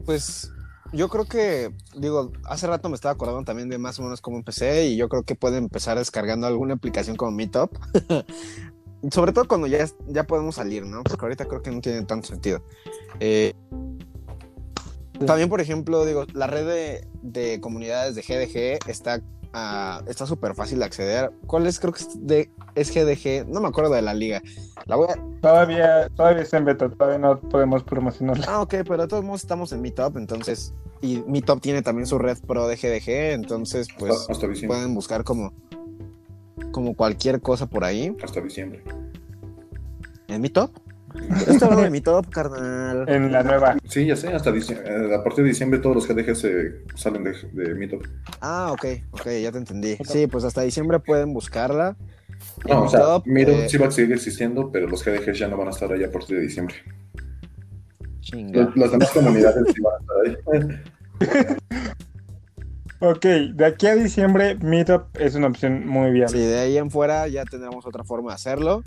[0.06, 0.52] pues
[0.96, 4.38] yo creo que, digo, hace rato me estaba acordando también de más o menos cómo
[4.38, 7.78] empecé y yo creo que pueden empezar descargando alguna aplicación como Meetup.
[9.12, 11.04] Sobre todo cuando ya, ya podemos salir, ¿no?
[11.04, 12.64] Porque ahorita creo que no tiene tanto sentido.
[13.20, 13.54] Eh,
[15.26, 19.22] también, por ejemplo, digo, la red de, de comunidades de GDG está
[20.08, 21.32] está súper fácil de acceder.
[21.48, 21.80] ¿Cuál es?
[21.80, 24.42] Creo que es, de, es GDG, no me acuerdo de la liga.
[24.86, 25.08] La voy
[25.42, 28.46] Todavía, todavía está en beta, todavía no podemos promocionarla.
[28.48, 32.18] Ah, ok, pero de todos modos estamos en Meetup, entonces, y Meetup tiene también su
[32.18, 34.28] red pro de GDG, entonces pues
[34.68, 35.54] pueden buscar como,
[36.72, 38.16] como cualquier cosa por ahí.
[38.24, 38.84] Hasta diciembre.
[40.28, 40.72] ¿En Meetup?
[41.48, 43.08] Esto hablando de mi top, carnal.
[43.08, 43.78] En la nueva.
[43.88, 47.34] Sí, ya sé, hasta eh, a partir de diciembre todos los GDG se salen de,
[47.54, 48.04] de mi top.
[48.42, 49.98] Ah, ok, ok, ya te entendí.
[50.04, 51.96] Sí, pues hasta diciembre pueden buscarla.
[52.68, 55.58] No, o sea, top eh, sí va a seguir existiendo, pero los GDG ya no
[55.58, 56.76] van a estar ahí a partir de diciembre.
[58.22, 58.72] Chinga.
[58.76, 60.70] Las demás comunidades sí van a estar
[61.30, 61.58] ahí.
[63.00, 66.38] Ok, de aquí a diciembre, Meetup es una opción muy viable.
[66.38, 68.84] Sí, de ahí en fuera ya tendremos otra forma de hacerlo.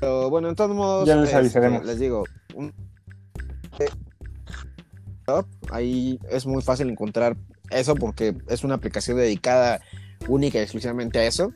[0.00, 1.84] Pero bueno, en todos modos, Ya les este, avisaremos.
[1.84, 2.24] les digo,
[2.54, 2.72] un-
[5.70, 7.36] ahí es muy fácil encontrar
[7.70, 9.80] eso porque es una aplicación dedicada
[10.28, 11.52] única y exclusivamente a eso.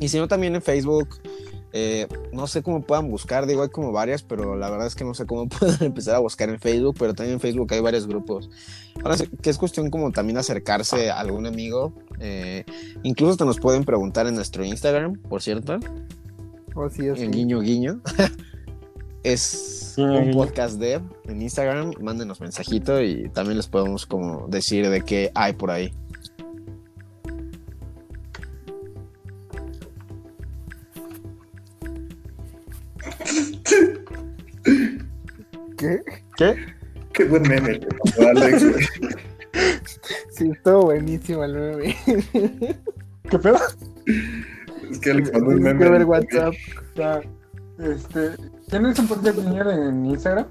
[0.00, 1.20] Y si no, también en Facebook,
[1.72, 5.04] eh, no sé cómo puedan buscar, digo, hay como varias, pero la verdad es que
[5.04, 8.06] no sé cómo puedan empezar a buscar en Facebook, pero también en Facebook hay varios
[8.06, 8.50] grupos.
[9.02, 11.92] Ahora sí que es cuestión como también acercarse a algún amigo.
[12.20, 12.64] eh,
[13.04, 15.78] incluso hasta nos pueden preguntar en nuestro Instagram, por cierto,
[16.80, 18.00] Oh, sí, que- guiño guiño.
[19.24, 20.34] es Guiño, un guiño.
[20.36, 25.54] podcast dev en Instagram, mándenos mensajito y también les podemos como decir de qué hay
[25.54, 25.92] por ahí.
[35.76, 36.00] ¿Qué?
[36.36, 36.56] ¿Qué?
[37.12, 37.80] Qué buen meme,
[38.30, 38.64] Alex.
[40.30, 41.96] Sí, estuvo buenísimo el meme.
[43.30, 43.58] ¿Qué pedo?
[44.90, 45.84] Es que mandó un Tienes meme.
[45.84, 46.54] que ver WhatsApp.
[46.94, 47.20] Ya,
[47.78, 48.30] este,
[48.68, 50.46] ¿Tienes un podcast junior en Instagram?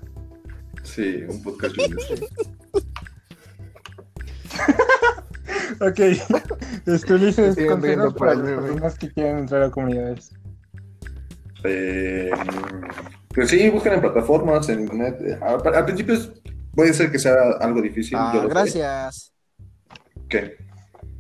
[0.84, 2.00] Sí, un podcast junior.
[5.80, 6.00] Ok.
[6.86, 10.32] Este, Ulises, consejos para el las personas que quieren entrar a comunidades.
[11.64, 12.32] Eh,
[13.34, 15.40] pues sí, busquen en plataformas, en internet.
[15.42, 16.32] Al, al principio es-
[16.74, 18.18] puede ser que sea algo difícil.
[18.20, 18.54] Ah, yo lo sé.
[18.54, 19.34] gracias.
[20.30, 20.56] ¿Qué?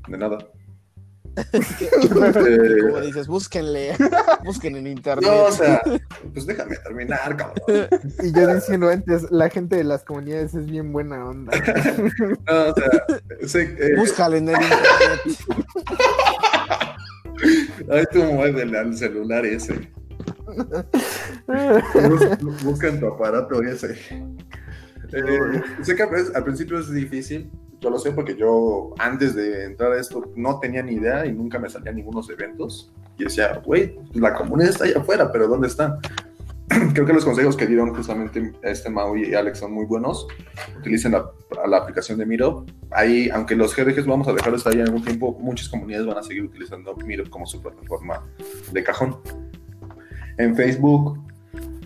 [0.08, 0.38] De nada.
[2.12, 3.96] Como Eh, dices, búsquenle,
[4.46, 5.30] busquen en internet.
[5.30, 5.82] no, o sea,
[6.34, 7.88] pues déjame terminar, cabrón.
[8.24, 11.52] Y yo diciendo antes, la gente de las comunidades es bien buena onda.
[12.48, 12.90] No, o sea,
[13.48, 15.20] sé, eh, Búscale en el internet.
[17.92, 19.92] ay, tu mueve al celular ese.
[21.48, 23.98] Bus- Busca en tu aparato ese.
[25.14, 29.66] Eh, sé que al al principio es difícil, yo lo sé porque yo antes de
[29.66, 32.92] entrar a esto no tenía ni idea y nunca me salían ningunos eventos.
[33.18, 36.00] Y decía, güey, la comunidad está allá afuera, pero ¿dónde está?
[36.94, 40.28] Creo que los consejos que dieron justamente este Maui y Alex son muy buenos.
[40.78, 41.26] Utilicen la,
[41.68, 42.70] la aplicación de Meetup.
[42.92, 46.06] Ahí, aunque los GDGs vamos a dejar de estar ahí en algún tiempo, muchas comunidades
[46.06, 48.24] van a seguir utilizando Meetup como su plataforma
[48.72, 49.18] de cajón.
[50.38, 51.20] En Facebook,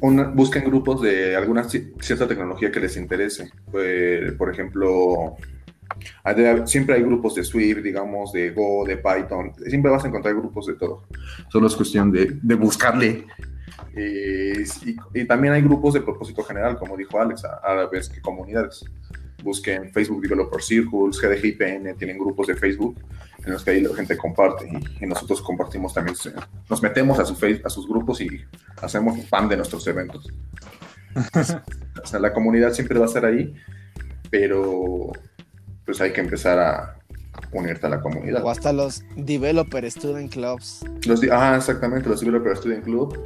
[0.01, 3.51] busquen grupos de alguna ci- cierta tecnología que les interese.
[3.71, 5.35] Pues, por ejemplo,
[6.65, 9.53] siempre hay grupos de Swift, digamos, de Go, de Python.
[9.67, 11.03] Siempre vas a encontrar grupos de todo.
[11.49, 13.25] Solo es cuestión de, de buscarle.
[13.95, 14.63] Eh,
[15.13, 18.21] y, también hay grupos de propósito general, como dijo Alex, a, a la vez que
[18.21, 18.85] comunidades.
[19.43, 22.99] Busquen Facebook Developer Circles, GDG IPN, tienen grupos de Facebook
[23.45, 24.67] en los que ahí la gente comparte
[24.99, 26.15] y, y nosotros compartimos también.
[26.69, 28.27] Nos metemos a, su face- a sus grupos y
[28.81, 30.27] hacemos fan de nuestros eventos.
[32.03, 33.53] o sea, la comunidad siempre va a estar ahí,
[34.29, 35.11] pero
[35.85, 36.97] pues hay que empezar a
[37.51, 38.43] unirte a la comunidad.
[38.43, 40.85] O hasta los Developer Student Clubs.
[41.05, 43.17] Los, ah, exactamente, los Developer Student Club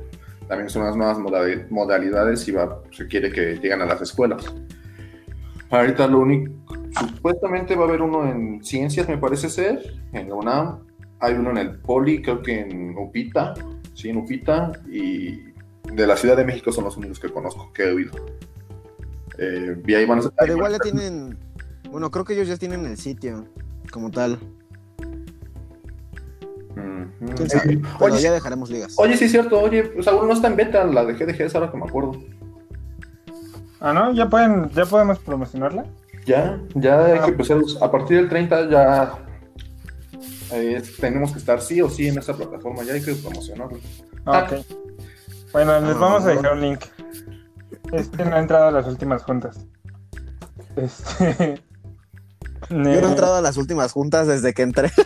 [0.47, 4.45] también son unas nuevas modali- modalidades y va, se quiere que lleguen a las escuelas.
[5.69, 6.51] Ahorita lo único,
[6.99, 10.79] supuestamente va a haber uno en ciencias, me parece ser, en la UNAM.
[11.19, 13.53] Hay uno en el Poli, creo que en Upita,
[13.93, 15.53] sí, en Upita, y
[15.91, 18.11] de la Ciudad de México son los únicos que conozco, que he oído.
[19.37, 21.37] Eh, y ahí van a Pero igual ya tienen.
[21.89, 23.45] Bueno, creo que ellos ya tienen el sitio
[23.91, 24.39] como tal.
[26.71, 27.35] Ujú.
[27.35, 27.81] ¿Quién sabe?
[27.99, 28.93] Pero Oye, ya dejaremos ligas.
[28.97, 31.55] Oye, sí es cierto, oye, pues aún no está en beta la de GDG, es
[31.55, 32.21] ahora que me acuerdo.
[33.79, 34.13] Ah, ¿no?
[34.13, 35.85] ¿Ya, pueden, ¿Ya podemos promocionarla?
[36.25, 37.57] Ya, ya hay que empezar.
[37.81, 39.25] A partir del 30 ya
[40.51, 43.79] eh, tenemos que estar sí o sí en esa plataforma, ya hay que promocionarlo.
[44.25, 44.65] Ah, ok.
[45.51, 46.79] Bueno, les vamos a dejar un link.
[47.91, 49.65] Este no ha entrado a las últimas juntas.
[50.75, 51.61] Este.
[52.69, 54.91] Yo no he entrado a las últimas juntas desde que entré.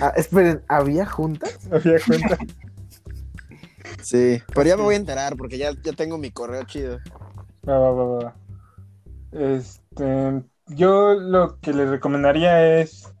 [0.00, 1.58] Ah, esperen, ¿había juntas?
[1.72, 2.38] Había cuenta.
[4.00, 6.98] Sí, pero ya me voy a enterar porque ya, ya tengo mi correo chido.
[7.68, 8.36] Va, va, va, va.
[9.32, 13.12] Este, yo lo que les recomendaría es,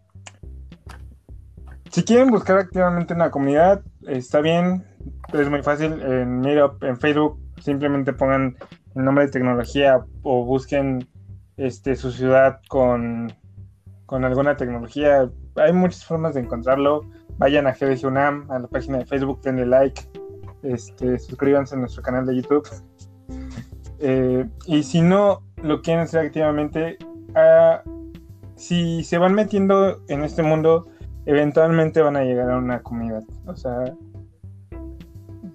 [1.90, 4.84] si quieren buscar activamente una comunidad, está bien,
[5.32, 6.00] es muy fácil.
[6.02, 8.56] En Meetup, en Facebook, simplemente pongan
[8.94, 11.08] el nombre de tecnología o busquen
[11.56, 13.32] este, su ciudad con,
[14.06, 15.30] con alguna tecnología.
[15.56, 17.02] Hay muchas formas de encontrarlo.
[17.38, 20.02] Vayan a GDG UNAM, a la página de Facebook, denle like,
[20.62, 22.68] este, suscríbanse a nuestro canal de YouTube.
[24.00, 26.98] Eh, y si no lo quieren hacer activamente,
[27.34, 27.82] ah,
[28.56, 30.88] si se van metiendo en este mundo,
[31.26, 33.22] eventualmente van a llegar a una comunidad.
[33.46, 33.94] O sea,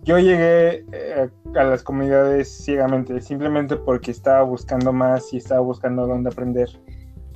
[0.04, 6.08] yo llegué eh, a las comunidades ciegamente, simplemente porque estaba buscando más y estaba buscando
[6.08, 6.70] dónde aprender.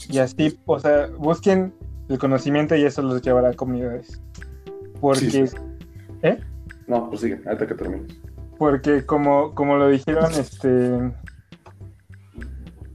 [0.09, 1.73] Y así, o sea, busquen
[2.09, 4.21] el conocimiento y eso los llevará a comunidades.
[5.01, 5.57] Porque, Sí, sí.
[6.23, 6.39] ¿eh?
[6.87, 8.15] No, pues sigue, ahorita que termines.
[8.57, 11.11] Porque como, como lo dijeron, este.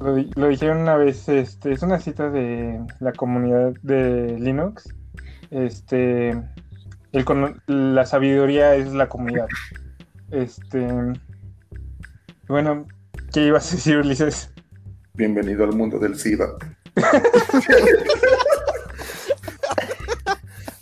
[0.03, 4.89] Lo, di- lo dijeron una vez, este, es una cita de la comunidad de Linux.
[5.51, 6.31] Este.
[7.13, 7.25] El,
[7.67, 9.47] la sabiduría es la comunidad.
[10.31, 10.89] Este.
[12.49, 12.87] Bueno,
[13.33, 14.51] ¿qué ibas a decir, Ulises?
[15.15, 16.49] Bienvenido al mundo del SIDA.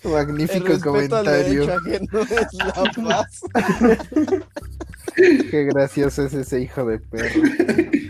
[0.03, 1.63] El Magnífico al comentario.
[1.87, 2.73] es la
[3.05, 3.41] paz.
[5.15, 7.43] Qué gracioso es ese hijo de perro.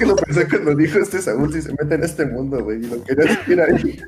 [0.00, 2.86] Que lo pensé cuando dijo este Saúl si se mete en este mundo, güey, y
[2.86, 4.00] lo quería decir ahí.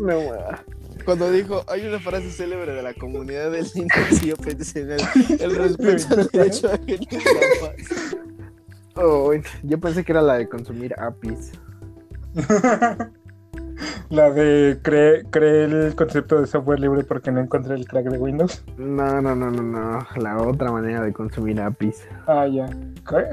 [0.00, 0.64] No, ma.
[1.04, 4.92] cuando dijo, hay una frase célebre de la comunidad del Linux y yo pensé en
[4.92, 5.00] el,
[5.38, 6.78] el respeto al derecho la
[7.60, 8.16] paz.
[8.94, 9.30] Oh,
[9.62, 11.52] yo pensé que era la de consumir APIs.
[14.08, 18.18] La de creé creé el concepto de software libre porque no encontré el crack de
[18.18, 18.62] Windows.
[18.78, 20.06] No, no, no, no, no.
[20.16, 22.06] La otra manera de consumir APIs.
[22.26, 22.66] Ah, ya.
[23.08, 23.28] ¿Qué?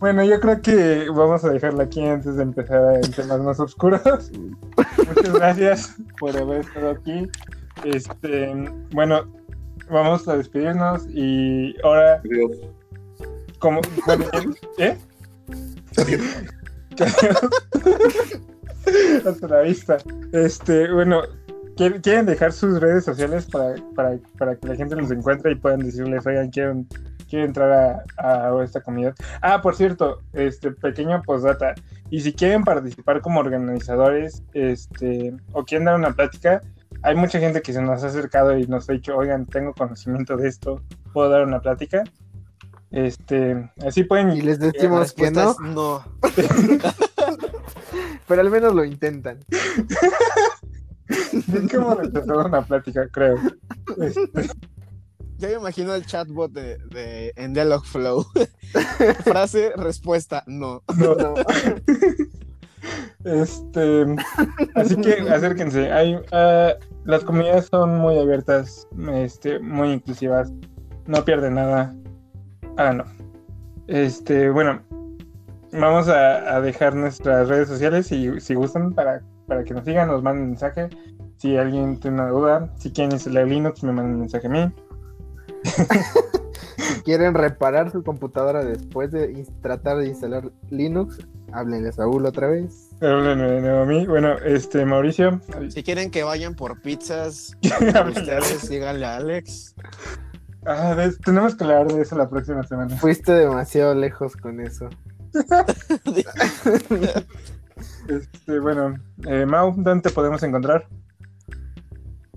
[0.00, 4.30] Bueno, yo creo que vamos a dejarla aquí antes de empezar en temas más oscuros.
[5.08, 7.28] Muchas gracias por haber estado aquí.
[7.84, 8.52] Este,
[8.92, 9.26] bueno,
[9.90, 12.22] vamos a despedirnos y ahora,
[13.58, 14.24] como, bueno,
[14.78, 14.96] ¿eh?
[19.26, 19.98] Hasta la vista.
[20.32, 21.22] Este, bueno,
[21.76, 25.56] ¿quieren quieren dejar sus redes sociales para, para, para que la gente los encuentre y
[25.56, 26.84] puedan decirles, oigan, quiero,
[27.28, 29.14] quiero entrar a, a esta comunidad?
[29.40, 31.74] Ah, por cierto, este pequeño postdata.
[32.10, 36.60] Y si quieren participar como organizadores, este, o quieren dar una plática,
[37.02, 40.36] hay mucha gente que se nos ha acercado y nos ha dicho, oigan, tengo conocimiento
[40.36, 40.82] de esto,
[41.12, 42.02] puedo dar una plática.
[42.90, 46.04] Este, así pueden Y les decimos que no, no.
[48.28, 49.44] pero al menos lo intentan.
[51.72, 53.36] Como rechazar una plática, creo.
[53.98, 54.30] Este,
[55.38, 58.24] Ya me imagino el chatbot de, de en Dialogflow.
[59.24, 60.82] Frase, respuesta, no.
[60.96, 61.34] no, No.
[63.24, 64.06] este,
[64.74, 65.92] así que acérquense.
[65.92, 66.72] Hay, ah,
[67.04, 70.52] las comunidades son muy abiertas, este, muy inclusivas.
[71.06, 71.94] No pierden nada.
[72.78, 73.04] Háganlo.
[73.88, 74.82] Este, bueno,
[75.72, 80.22] vamos a, dejar nuestras redes sociales si, si gustan para, para que nos sigan, nos
[80.22, 80.88] manden mensaje.
[81.36, 84.72] Si alguien tiene una duda, si quieren instalar Linux, me mandan mensaje a mí.
[86.76, 91.18] Si quieren reparar su computadora después de tratar de instalar Linux,
[91.52, 92.90] háblenle a Saúl otra vez.
[93.00, 94.06] Háblenme de nuevo a mí.
[94.06, 95.40] Bueno, este, Mauricio.
[95.68, 99.74] Si quieren que vayan por pizzas, ustedes, díganle a Alex.
[100.66, 102.96] Ah, ves, tenemos que hablar de eso la próxima semana.
[102.96, 104.88] Fuiste demasiado lejos con eso.
[108.08, 108.94] Este, bueno,
[109.26, 110.86] eh, Mau, ¿dónde te podemos encontrar?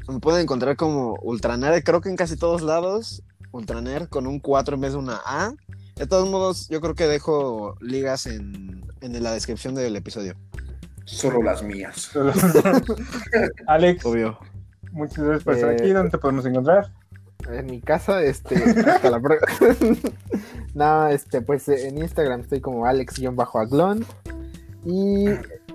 [0.09, 3.23] Me pueden encontrar como Ultraner, creo que en casi todos lados.
[3.51, 5.53] Ultraner con un 4 en vez de una A.
[5.95, 10.35] De todos modos, yo creo que dejo ligas en, en la descripción del episodio.
[11.05, 12.11] Solo las mías.
[13.67, 14.37] Alex, Obvio.
[14.91, 15.89] muchas gracias por estar Eh, aquí.
[15.91, 16.91] ¿Dónde te podemos encontrar?
[17.49, 19.75] En mi casa, este, hasta la próxima.
[20.75, 24.05] no, este, pues eh, en Instagram estoy como Alex-Aglón.
[24.85, 25.25] Y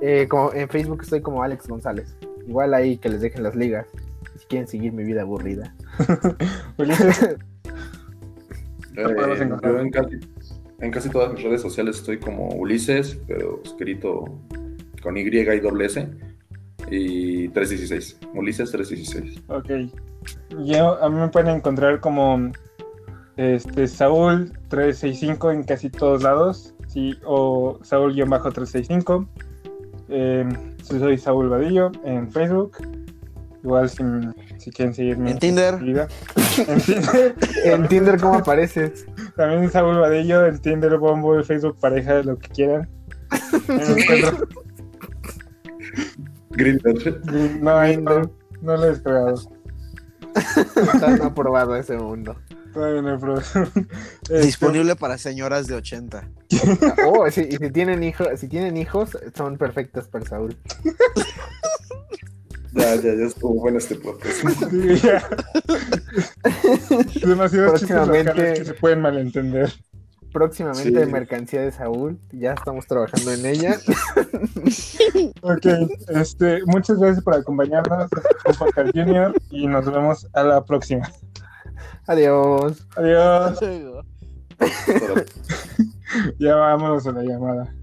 [0.01, 2.17] eh, como en Facebook estoy como Alex González.
[2.47, 3.87] Igual ahí que les dejen las ligas.
[4.45, 5.75] Si quieren seguir mi vida aburrida.
[6.77, 7.37] Ulises,
[8.97, 9.03] Eh,
[9.65, 10.21] yo en casi,
[10.81, 14.25] en casi todas mis redes sociales estoy como Ulises, pero escrito
[15.03, 16.09] con Y y doble S.
[16.91, 18.19] Y 316.
[18.35, 19.43] Ulises 316.
[19.49, 19.71] ok.
[20.65, 22.53] Yo, a mí me pueden encontrar como
[23.37, 26.75] este, Saúl365 en casi todos lados.
[26.87, 29.27] Sí, o Saúl-365.
[30.11, 30.47] Eh,
[30.83, 32.77] soy Saúl Vadillo en Facebook.
[33.65, 34.05] Igual si,
[34.59, 35.79] si quieren seguirme En Tinder.
[35.79, 36.07] vida.
[36.69, 37.35] En Tinder.
[37.65, 39.07] En Tinder, ¿cómo apareces?
[39.37, 42.89] También Saúl Vadillo, en Tinder, Bumble, Facebook, pareja, lo que quieran.
[46.51, 47.21] Grindr.
[47.61, 48.31] no, ahí no,
[48.61, 49.35] no lo he descargado.
[50.35, 52.37] Está no aprobado ese mundo.
[52.73, 53.43] Todavía no he probado.
[54.23, 56.29] Este, Disponible para señoras de 80.
[57.07, 60.57] Oh, sí, y si tienen hijos, si tienen hijos, son perfectos para Saúl.
[62.75, 64.37] Ya, ya, ya estuvo bueno este podcast.
[64.71, 65.29] sí, ya.
[67.27, 69.73] Demasiados chistes locales que se pueden malentender.
[70.33, 71.13] próximamente Sí.
[71.13, 72.19] mercancía de Saúl.
[72.33, 73.79] Ya estamos trabajando en ella.
[75.43, 75.67] Ok,
[76.09, 78.09] este, muchas gracias por acompañarnos.
[78.47, 81.09] Este Junior y nos vemos a la próxima.
[82.07, 82.87] Adiós.
[82.97, 83.59] Adiós.
[86.39, 87.75] Ya vámonos a la llamada.